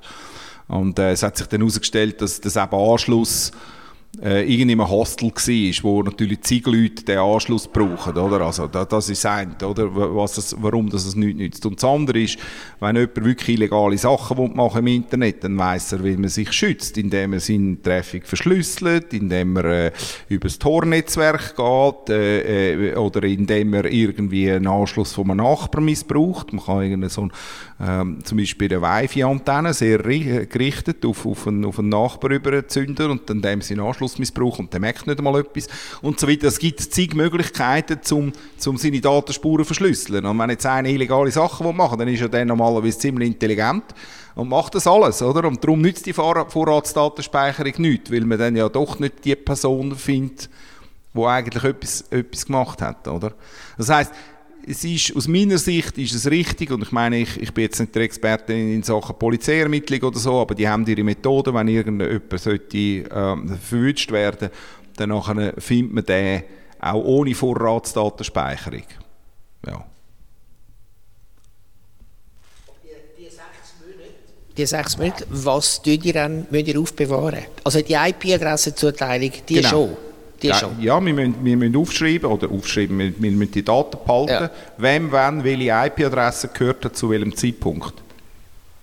[0.69, 3.51] Und äh, es hat sich dann herausgestellt, dass das eben Anschluss
[4.21, 8.41] äh, irgendwie im Hostel war, wo natürlich zig Leute den Anschluss brauchen, oder?
[8.41, 9.89] Also, das, das ist ein, oder?
[9.93, 11.65] Was es, warum das es nichts nützt.
[11.65, 12.37] Und das andere ist,
[12.79, 16.97] wenn jemand wirklich illegale Sachen machen im Internet, dann weiss er, wie man sich schützt,
[16.97, 19.91] indem er seinen Traffic verschlüsselt, indem er äh,
[20.29, 25.85] über das Tor-Netzwerk geht, äh, äh, oder indem er irgendwie einen Anschluss von einem Nachbarn
[25.85, 26.53] missbraucht.
[26.53, 27.27] Man kann irgendwie so
[27.77, 33.29] ähm, zum Beispiel eine Wi-Fi-Antenne sehr gerichtet auf, auf, einen, auf einen Nachbar überzünden und
[33.29, 35.67] dann dem seinen Anschluss Anschlussmissbrauch und der merkt nicht einmal etwas
[36.01, 36.47] und so weiter.
[36.47, 38.31] Es gibt zig Möglichkeiten, um,
[38.65, 40.25] um seine Datenspuren zu verschlüsseln.
[40.25, 43.83] Und wenn jetzt einer illegale Sachen machen dann ist er dann normalerweise ziemlich intelligent
[44.35, 45.47] und macht das alles, oder?
[45.47, 50.49] Und darum nützt die Vorratsdatenspeicherung nichts, weil man dann ja doch nicht die Person findet,
[51.13, 53.33] die eigentlich etwas, etwas gemacht hat, oder?
[53.77, 54.13] Das heißt,
[54.67, 57.79] es ist, aus meiner Sicht ist es richtig, und ich meine, ich, ich bin jetzt
[57.79, 62.39] nicht der Experte in, Sachen Polizeiermittlung oder so, aber die haben ihre Methoden, wenn irgendjemand
[62.39, 64.49] sollte, ähm, verwünscht werden,
[64.97, 65.21] dann
[65.57, 66.43] findet man den
[66.79, 68.83] auch ohne Vorratsdatenspeicherung.
[69.67, 69.85] Ja.
[74.57, 77.45] die sechs Monate, was tut ihr dann, müsst ihr aufbewahren?
[77.63, 79.69] Also die IP-Adressenzuteilung, die genau.
[79.69, 79.97] schon?
[80.41, 80.81] Die ja, schon.
[80.81, 84.51] ja wir, müssen, wir müssen aufschreiben, oder aufschreiben, wir, wir müssen die Daten behalten, ja.
[84.77, 87.93] wem, wann, welche IP-Adresse gehört zu welchem Zeitpunkt.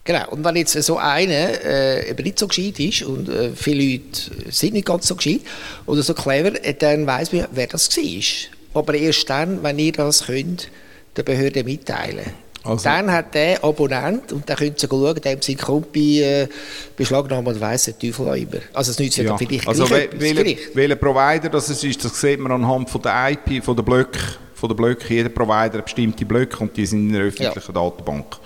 [0.05, 3.85] Genau, und wenn jetzt so einer äh, eben nicht so gescheit ist, und äh, viele
[3.85, 5.43] Leute sind nicht ganz so gescheit
[5.87, 8.81] oder so clever, äh, dann weiss man, wer das war.
[8.81, 10.69] Aber erst dann, wenn ihr das könnt,
[11.17, 12.33] der Behörde mitteilen.
[12.65, 16.49] Also, dann hat der Abonnent, und dann könnt ihr schauen, dem sein Kompi äh,
[16.97, 18.63] beschlagnahmen und weiss der Teufel immer.
[18.73, 22.53] Also es nützt ja, vielleicht also we welcher, welcher Provider das ist, das sieht man
[22.53, 24.21] anhand von der IP, von der Blöcke,
[24.55, 25.13] von der Blöcke.
[25.13, 27.83] Jeder Provider hat bestimmte Blöcke und die sind in einer öffentlichen ja.
[27.83, 28.37] Datenbank.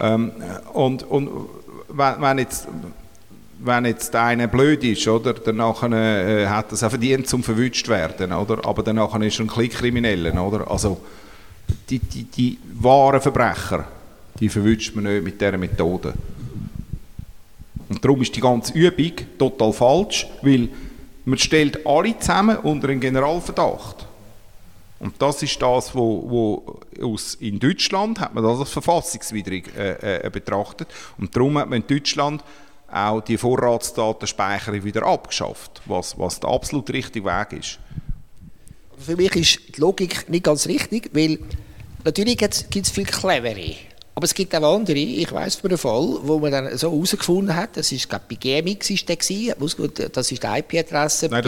[0.00, 0.32] Ähm,
[0.72, 1.30] und, und
[1.88, 2.66] wenn, wenn jetzt
[3.60, 7.88] wenn jetzt einer blöd ist, oder, dann äh, hat er es auch verdient, zum verwünscht
[7.88, 8.64] werden, oder?
[8.64, 10.70] Aber dann ist er ein Klickkrimineller, oder?
[10.70, 11.00] Also,
[11.88, 13.86] die, die, die wahren Verbrecher,
[14.38, 16.14] die verwünscht man nicht mit dieser Methode.
[17.88, 20.68] Und darum ist die ganze Übung total falsch, weil
[21.24, 24.06] man stellt alle zusammen unter einen Generalverdacht.
[25.00, 30.26] Und das ist das, wo, wo aus, in Deutschland hat man das als verfassungswidrig äh,
[30.26, 30.88] äh, betrachtet.
[31.18, 32.42] Und darum hat man in Deutschland
[32.90, 37.78] auch die Vorratsdatenspeicherung wieder abgeschafft, was, was der absolut richtige Weg ist.
[38.98, 41.38] Für mich ist die Logik nicht ganz richtig, weil
[42.04, 43.74] natürlich gibt es viel clevere.
[44.14, 47.54] Aber es gibt auch andere, ich weiß von einem Fall, wo man dann so herausgefunden
[47.54, 49.54] hat, das ist, glaube ich, bei GMX ist der gewesen,
[50.12, 51.28] das ist die IP-Adresse.
[51.30, 51.44] Nein,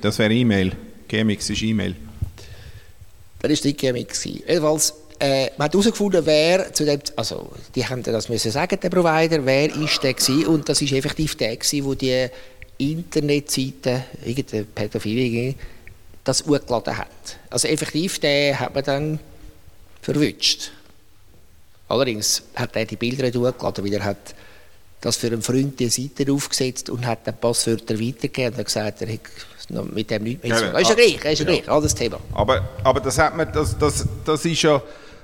[0.00, 0.72] das wäre E-Mail.
[1.08, 1.96] GMX ist E-Mail.
[3.40, 4.24] Das war nicht GMX.
[4.24, 8.90] Jedenfalls, äh, man hat herausgefunden, wer zu dem, also die haben das müssen sagen, der
[8.90, 12.28] Provider, wer ist der gewesen, und das ist effektiv der gewesen, wo die
[12.78, 15.54] Internetseite, irgendeine Pädophilie,
[16.24, 17.38] das hochgeladen hat.
[17.50, 19.20] Also effektiv, der hat man dann
[20.02, 20.70] verwünscht.
[21.88, 24.34] Allerdings hat er die Bilder nicht hochgeladen, weil er hat
[25.00, 29.02] das für einen Freund die Seite aufgesetzt und hat dann Passwörter weitergegeben und hat gesagt,
[29.02, 29.30] er hätte
[29.92, 30.80] mit dem nichts mehr zu tun.
[30.80, 32.18] Ist ja gleich, ist ja gleich, alles Thema.
[32.32, 34.82] Aber, aber das, hat man, das, das, das, ist ja,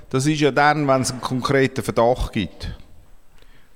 [0.09, 2.69] das ist ja dann, wenn es einen konkreten Verdacht gibt.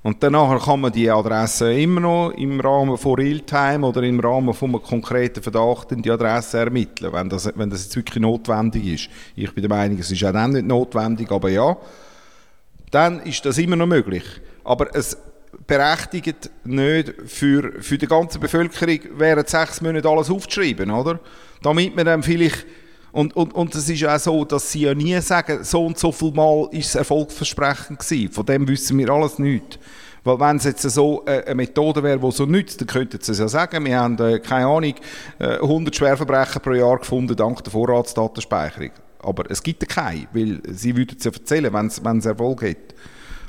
[0.05, 4.53] Und danach kann man die Adresse immer noch im Rahmen von Realtime oder im Rahmen
[4.53, 8.85] von einem konkreten Verdacht in die Adresse ermitteln, wenn das, wenn das jetzt wirklich notwendig
[8.85, 9.09] ist.
[9.35, 11.75] Ich bin der Meinung, es ist auch dann nicht notwendig, aber ja,
[12.91, 14.23] dann ist das immer noch möglich.
[14.63, 15.17] Aber es
[15.65, 21.19] berechtigt nicht für, für die ganze Bevölkerung während sechs Monaten alles aufzuschreiben, oder?
[21.63, 22.63] Damit man dann vielleicht
[23.15, 26.11] und, und, und es ist auch so, dass sie ja nie sagen, so und so
[26.11, 28.33] viel Mal ist es erfolgsversprechend gewesen.
[28.33, 29.79] Von dem wissen wir alles nicht.
[30.25, 33.31] Weil wenn es jetzt so äh, eine Methode wäre, die so nützt, dann könnten sie
[33.31, 34.95] es ja sagen, wir haben, äh, keine Ahnung,
[35.39, 38.91] 100 äh, Schwerverbrecher pro Jahr gefunden dank der Vorratsdatenspeicherung.
[39.19, 42.95] Aber es gibt keine, weil sie würden es ja erzählen, wenn es Erfolg hat.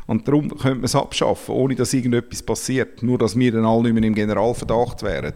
[0.07, 3.03] Und darum könnte man es abschaffen, ohne dass irgendetwas passiert.
[3.03, 5.33] Nur, dass wir dann alle nicht mehr im Generalverdacht wären.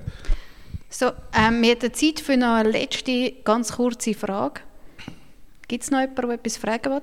[0.92, 4.60] So, ähm, wir haben Zeit für eine letzte, ganz kurze Frage.
[5.68, 7.02] Gibt es noch jemanden, der etwas fragen will?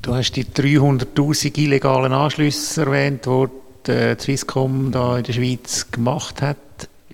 [0.00, 3.46] Du hast die 300'000 illegalen Anschlüsse erwähnt, die
[3.86, 6.56] die Swisscom da in der Schweiz gemacht hat.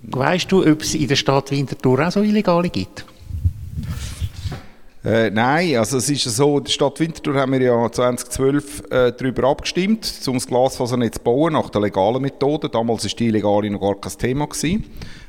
[0.03, 3.07] Weißt du, ob es in der Stadt Winterthur auch so illegale gibt?
[5.07, 9.51] Äh, nein, also es ist so, der Stadt Winterthur haben wir ja 2012 äh, darüber
[9.51, 12.69] abgestimmt, um das Glasfasernetz zu bauen, nach der legalen Methode.
[12.69, 14.49] Damals war die illegale noch gar kein Thema.
[14.49, 14.85] Gewesen.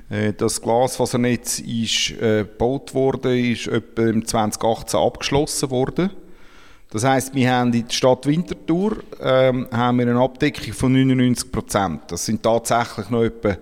[0.10, 6.10] Äh, das Glasfasernetz ist äh, gebaut worden, ist etwa im 2018 abgeschlossen worden.
[6.90, 11.52] Das heißt, wir haben in der Stadt Winterthur ähm, haben wir eine Abdeckung von 99
[11.52, 12.02] Prozent.
[12.08, 13.58] Das sind tatsächlich noch etwa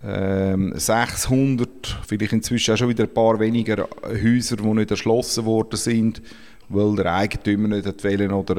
[0.00, 6.20] 600, vielleicht inzwischen auch schon wieder ein paar weniger Häuser, die nicht erschlossen worden sind,
[6.68, 8.56] weil der Eigentümer nicht wollen oder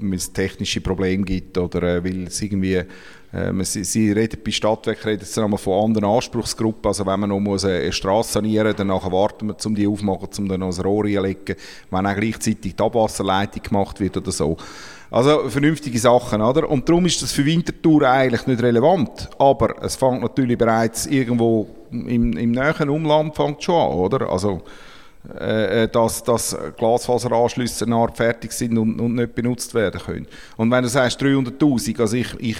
[0.00, 2.82] äh, es technische Probleme gibt oder äh, weil es irgendwie
[3.32, 6.86] ähm, sie, sie reden bei Stadtwerk reden sie einmal von anderen Anspruchsgruppen.
[6.86, 10.28] Also wenn man noch muss eine Straße sanieren muss, dann warten wir, um die aufzumachen,
[10.38, 11.56] um dann noch ein Rohr reinzulegen,
[11.90, 14.56] wenn auch gleichzeitig die Abwasserleitung gemacht wird oder so.
[15.10, 16.68] Also vernünftige Sachen, oder?
[16.68, 19.28] Und darum ist das für Winterthur eigentlich nicht relevant.
[19.38, 24.28] Aber es fängt natürlich bereits irgendwo im, im näheren Umland fängt schon an, oder?
[24.30, 24.62] Also
[25.38, 30.26] äh, äh dass, dass Glasfaseranschlüsse nahe fertig sind und, und, nicht benutzt werden können.
[30.56, 32.58] Und wenn du sagst 300'000, also ich, ich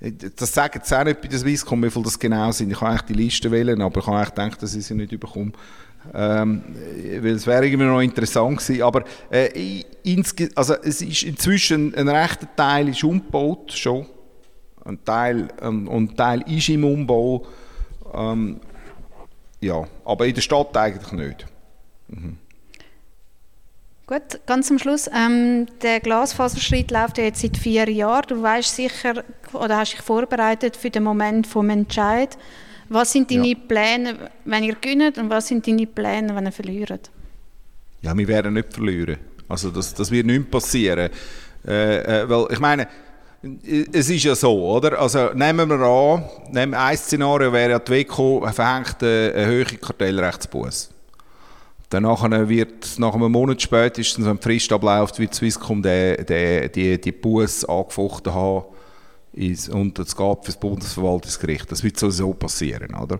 [0.00, 2.70] das sagen sie auch nicht bei der Swisscom, wie viel das genau sind.
[2.70, 5.52] Ich kann die Liste wählen, aber ich habe eigentlich dass ich sie nicht bekomme.
[6.12, 6.62] Ähm,
[7.20, 8.82] weil es wäre irgendwie noch interessant gewesen.
[8.82, 9.82] Aber äh,
[10.54, 14.06] also es ist inzwischen ein rechter Teil ist umgebaut schon.
[14.84, 17.46] Ein Teil, ähm, ein Teil ist im Umbau.
[18.12, 18.60] Ähm,
[19.60, 21.46] ja, aber in der Stadt eigentlich nicht.
[22.08, 22.36] Mhm.
[24.06, 25.08] Gut, ganz am Schluss.
[25.14, 28.26] Ähm, der Glasfaserschritt läuft ja jetzt seit vier Jahren.
[28.28, 29.24] Du weißt sicher
[29.54, 32.36] oder hast dich vorbereitet für den Moment vom Entscheid.
[32.90, 33.56] Was sind deine ja.
[33.66, 37.10] Pläne, wenn ihr gewinnt und was sind deine Pläne, wenn ihr verliert?
[38.02, 39.16] Ja, wir werden nicht verlieren.
[39.48, 41.08] Also das, das wird nicht passieren.
[41.66, 42.86] Äh, äh, weil ich meine,
[43.90, 45.00] es ist ja so, oder?
[45.00, 50.93] Also nehmen wir an, nehmen ein Szenario wäre ja, die WECO verhängt eine hohe Kartellrechtsbuß.
[51.90, 57.00] Danach wird, nach einem Monat spätestens, wenn die Frist abläuft, wird Swisscom die, die, die,
[57.00, 58.64] die Buß angefochten haben
[59.72, 61.70] und es geht für das Bundesverwaltungsgericht.
[61.70, 63.18] Das wird sowieso passieren, oder?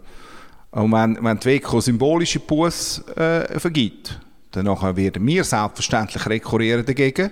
[0.71, 4.19] Und wenn, wenn die WECO symbolische Buß äh, vergibt,
[4.51, 7.31] dann werden wir selbstverständlich rekurrieren dagegen.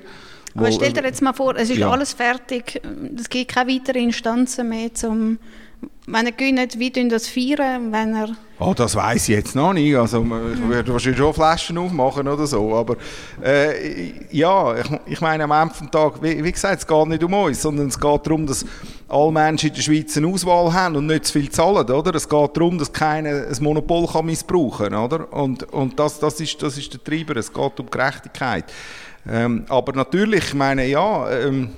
[0.55, 1.91] Aber stell dir jetzt mal vor, es ist ja.
[1.91, 2.81] alles fertig,
[3.17, 5.39] es gibt keine weiteren Instanzen mehr, um
[6.07, 8.37] Wenn er gewinnt, wie tun das feiern, wenn er...
[8.59, 9.95] Oh, das weiß ich jetzt noch nicht.
[9.95, 12.75] Also, ich werde wahrscheinlich schon Flaschen aufmachen oder so.
[12.75, 12.97] Aber
[13.43, 17.23] äh, ja, ich, ich, meine, am Ende des Tages, wie, wie, gesagt, es geht nicht
[17.23, 18.67] um uns, sondern es geht darum, dass
[19.09, 21.89] alle Menschen in der Schweiz eine Auswahl haben und nicht zu viel zahlen.
[21.89, 22.15] Oder?
[22.17, 24.95] Es geht darum, dass keiner ein Monopol kann missbrauchen kann.
[24.95, 25.33] Oder?
[25.33, 27.37] Und, und das, das, ist, das ist der Treiber.
[27.37, 28.65] Es geht um Gerechtigkeit.
[29.31, 31.71] Ähm, aber natürlich, ich meine, ja, ähm,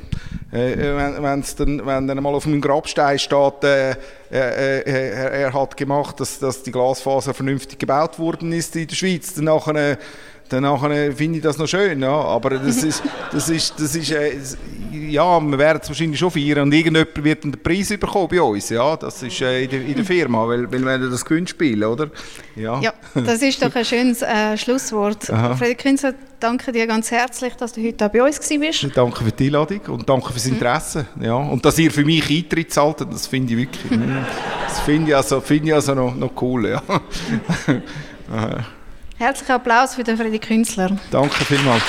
[0.54, 3.96] äh, wenn, wenn's dann, wenn dann mal auf meinem Grabstein steht, äh, äh,
[4.30, 8.94] äh er, er, hat gemacht, dass, dass die Glasfaser vernünftig gebaut worden ist in der
[8.94, 9.98] Schweiz, dann nachher
[10.48, 12.12] dann finde ich das noch schön, ja.
[12.12, 13.02] aber das ist,
[13.32, 14.32] das ist, das ist äh,
[14.92, 18.68] ja, wir werden es wahrscheinlich schon feiern und irgendjemand wird den Preis bekommen bei uns,
[18.68, 22.10] ja, das ist äh, in, der, in der Firma, weil, weil wir das Gewinnspiel, oder?
[22.56, 22.80] Ja.
[22.80, 25.24] ja, das ist doch ein schönes äh, Schlusswort.
[25.24, 28.96] Frederik Künzer, danke dir ganz herzlich, dass du heute bei uns warst.
[28.96, 31.24] Danke für die Einladung und danke fürs Interesse, mhm.
[31.24, 34.00] ja, und dass ihr für mich Eintritt zahlt, das finde ich wirklich,
[34.68, 36.82] das finde ich also, find ich also noch, noch cool, ja.
[39.16, 40.96] Herzlichen Applaus für den Freddy Künstler.
[41.10, 41.82] Danke vielmals.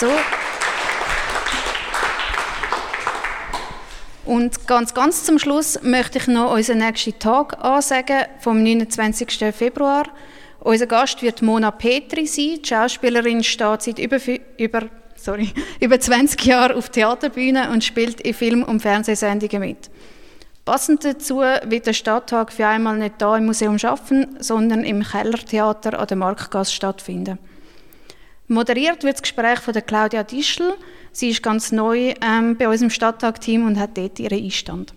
[0.00, 0.08] So.
[4.24, 9.54] Und ganz, ganz zum Schluss möchte ich noch unseren nächsten Tag ansagen, vom 29.
[9.54, 10.04] Februar.
[10.60, 12.58] Unser Gast wird Mona Petri sein.
[12.62, 14.18] Die Schauspielerin steht seit über,
[14.58, 14.82] über,
[15.16, 15.50] sorry,
[15.80, 19.90] über 20 Jahren auf Theaterbühnen und spielt in Film- und Fernsehsendungen mit.
[20.66, 25.98] Passend dazu wird der Stadttag für einmal nicht da im Museum schaffen, sondern im Kellertheater
[25.98, 27.38] an der Marktgasse stattfinden.
[28.46, 30.74] Moderiert wird das Gespräch von der Claudia Dischl.
[31.12, 34.92] Sie ist ganz neu ähm, bei unserem Stadttag-Team und hat dort ihren Einstand.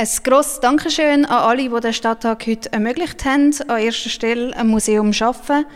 [0.00, 3.54] Ein grosses Dankeschön an alle, die den Stadttag heute ermöglicht haben.
[3.68, 5.66] An erster Stelle ein Museum arbeiten.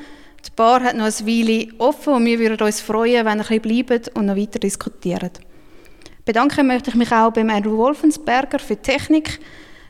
[0.46, 3.60] Die Bar hat noch ein Weile offen und wir würden uns freuen, wenn ihr ein
[3.60, 5.40] bisschen bleibt und noch weiter diskutiert.
[6.24, 9.40] Bedanken möchte ich mich auch beim Andrew Wolfensberger für die Technik,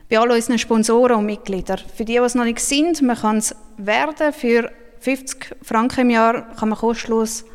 [0.09, 1.79] bei all unseren Sponsoren und Mitgliedern.
[1.95, 4.33] Für die, die es noch nicht sind, man kann es werden.
[4.33, 7.45] Für 50 Franken im Jahr kann man kostenlos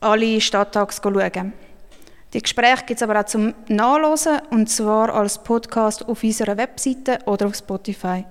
[0.00, 1.52] alle Stadttags schauen.
[2.32, 7.18] Die Gespräche gibt es aber auch zum Nachlesen und zwar als Podcast auf unserer Webseite
[7.26, 8.24] oder auf Spotify.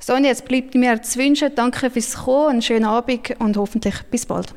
[0.00, 4.00] So, und jetzt bleibt mir zu wünschen, danke fürs Kommen, einen schönen Abend und hoffentlich
[4.10, 4.54] bis bald.